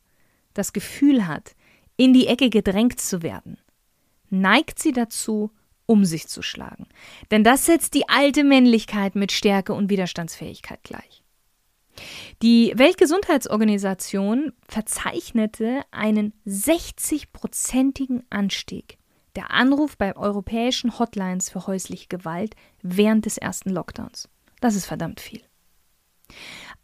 das 0.53 0.73
Gefühl 0.73 1.27
hat, 1.27 1.55
in 1.97 2.13
die 2.13 2.27
Ecke 2.27 2.49
gedrängt 2.49 2.99
zu 2.99 3.21
werden, 3.21 3.57
neigt 4.29 4.79
sie 4.79 4.91
dazu, 4.91 5.51
um 5.85 6.05
sich 6.05 6.27
zu 6.27 6.41
schlagen. 6.41 6.87
Denn 7.31 7.43
das 7.43 7.65
setzt 7.65 7.93
die 7.93 8.07
alte 8.07 8.43
Männlichkeit 8.43 9.15
mit 9.15 9.31
Stärke 9.31 9.73
und 9.73 9.89
Widerstandsfähigkeit 9.89 10.83
gleich. 10.83 11.23
Die 12.41 12.73
Weltgesundheitsorganisation 12.75 14.53
verzeichnete 14.67 15.81
einen 15.91 16.33
60-prozentigen 16.47 18.23
Anstieg 18.29 18.97
der 19.35 19.51
Anruf 19.51 19.97
bei 19.97 20.15
europäischen 20.15 20.97
Hotlines 20.99 21.49
für 21.49 21.67
häusliche 21.67 22.07
Gewalt 22.07 22.55
während 22.81 23.25
des 23.25 23.37
ersten 23.37 23.69
Lockdowns. 23.69 24.29
Das 24.59 24.75
ist 24.75 24.85
verdammt 24.85 25.19
viel. 25.19 25.41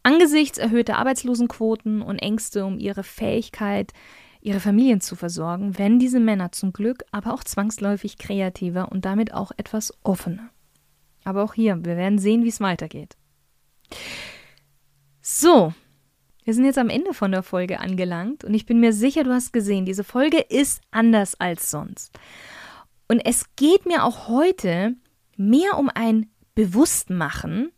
Angesichts 0.08 0.58
erhöhter 0.58 1.00
Arbeitslosenquoten 1.00 2.02
und 2.02 2.20
Ängste 2.20 2.63
um 2.63 2.80
ihre 2.80 3.04
Fähigkeit, 3.04 3.91
ihre 4.39 4.62
Familien 4.62 5.02
zu 5.02 5.17
versorgen, 5.17 5.78
werden 5.78 6.00
diese 6.00 6.22
Männer 6.22 6.54
zum 6.54 6.72
Glück 6.72 7.04
aber 7.12 7.34
auch 7.34 7.43
zwangsläufig 7.43 8.17
kreativer 8.17 8.89
und 8.89 9.04
damit 9.04 9.34
auch 9.34 9.52
etwas 9.58 9.93
offener. 10.04 10.50
Aber 11.26 11.43
auch 11.43 11.54
hier, 11.54 11.84
wir 11.84 11.98
werden 11.98 12.20
sehen, 12.20 12.46
wie 12.46 12.48
es 12.48 12.62
weitergeht. 12.62 13.17
So, 15.22 15.74
wir 16.46 16.54
sind 16.54 16.63
jetzt 16.63 16.80
am 16.80 16.88
Ende 16.88 17.13
von 17.13 17.34
der 17.34 17.43
Folge 17.43 17.82
angelangt 17.82 18.46
und 18.46 18.54
ich 18.54 18.65
bin 18.65 18.80
mir 18.80 18.93
sicher, 18.93 19.26
du 19.26 19.34
hast 19.34 19.52
gesehen, 19.52 19.84
diese 19.84 20.06
Folge 20.06 20.39
ist 20.39 20.80
anders 20.89 21.38
als 21.38 21.70
sonst. 21.70 22.17
Und 23.10 23.20
es 23.26 23.54
geht 23.58 23.86
mir 23.86 24.06
auch 24.06 24.30
heute 24.30 24.96
mehr 25.36 25.78
um 25.78 25.91
ein 25.93 26.30
Bewusstmachen 26.56 27.74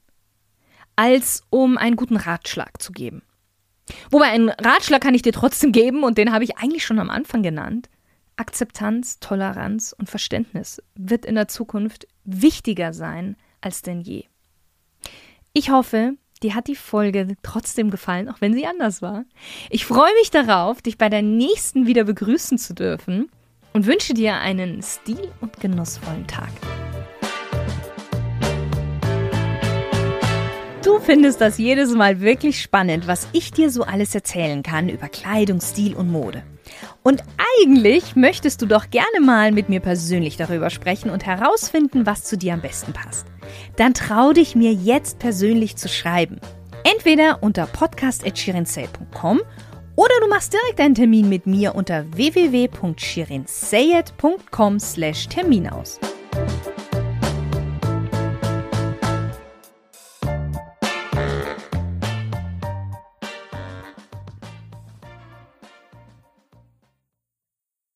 als 1.00 1.44
um 1.50 1.78
einen 1.78 1.96
guten 1.96 2.18
Ratschlag 2.18 2.82
zu 2.82 2.92
geben. 2.92 3.22
Wobei 4.12 4.26
einen 4.26 4.50
Ratschlag 4.50 5.02
kann 5.02 5.14
ich 5.14 5.22
dir 5.22 5.32
trotzdem 5.32 5.72
geben 5.72 6.04
und 6.04 6.18
den 6.18 6.34
habe 6.34 6.44
ich 6.44 6.58
eigentlich 6.58 6.84
schon 6.84 7.00
am 7.00 7.10
Anfang 7.10 7.42
genannt. 7.42 7.88
Akzeptanz, 8.36 9.22
Toleranz 9.22 9.96
und 9.98 10.10
Verständnis 10.10 10.84
wird 10.96 11.26
in 11.26 11.36
der 11.36 11.48
Zukunft 11.48 12.06
wichtiger 12.26 12.92
sein 12.92 13.38
als 13.62 13.82
denn 13.82 14.02
je. 14.02 14.26
Ich 15.54 15.70
hoffe, 15.70 16.16
dir 16.44 16.54
hat 16.54 16.68
die 16.68 16.76
Folge 16.76 17.38
trotzdem 17.44 17.92
gefallen, 17.92 18.28
auch 18.28 18.42
wenn 18.42 18.54
sie 18.54 18.68
anders 18.68 19.02
war. 19.02 19.24
Ich 19.70 19.86
freue 19.86 20.14
mich 20.20 20.32
darauf, 20.32 20.82
dich 20.82 20.98
bei 20.98 21.08
der 21.08 21.22
nächsten 21.22 21.88
wieder 21.88 22.04
begrüßen 22.04 22.58
zu 22.58 22.74
dürfen 22.74 23.30
und 23.72 23.86
wünsche 23.86 24.14
dir 24.14 24.36
einen 24.36 24.82
stil- 24.82 25.32
und 25.40 25.62
genussvollen 25.62 26.28
Tag. 26.28 26.52
Du 30.84 31.00
findest 31.00 31.42
das 31.42 31.58
jedes 31.58 31.94
Mal 31.94 32.22
wirklich 32.22 32.62
spannend, 32.62 33.06
was 33.06 33.28
ich 33.34 33.52
dir 33.52 33.70
so 33.70 33.84
alles 33.84 34.16
erzählen 34.16 34.64
kann 34.64 34.88
über 34.88 35.10
Kleidung, 35.10 35.60
Stil 35.60 35.94
und 35.94 36.10
Mode. 36.10 36.42
Und 37.04 37.22
eigentlich 37.58 38.16
möchtest 38.16 38.62
du 38.62 38.66
doch 38.66 38.90
gerne 38.90 39.20
mal 39.22 39.52
mit 39.52 39.68
mir 39.68 39.82
persönlich 39.82 40.38
darüber 40.38 40.70
sprechen 40.70 41.10
und 41.10 41.26
herausfinden, 41.26 42.06
was 42.06 42.24
zu 42.24 42.38
dir 42.38 42.54
am 42.54 42.62
besten 42.62 42.94
passt. 42.94 43.28
Dann 43.76 43.94
trau 43.94 44.32
dich 44.32 44.56
mir 44.56 44.72
jetzt 44.72 45.20
persönlich 45.20 45.76
zu 45.76 45.90
schreiben. 45.90 46.40
Entweder 46.84 47.44
unter 47.44 47.66
podcast.shirinsay.com 47.66 49.42
oder 49.96 50.14
du 50.22 50.30
machst 50.30 50.54
direkt 50.54 50.80
einen 50.80 50.96
Termin 50.96 51.28
mit 51.28 51.46
mir 51.46 51.76
unter 51.76 52.06
www.shirinsayed.com 52.16 54.80
slash 54.80 55.28
Termin 55.28 55.68
aus. 55.68 56.00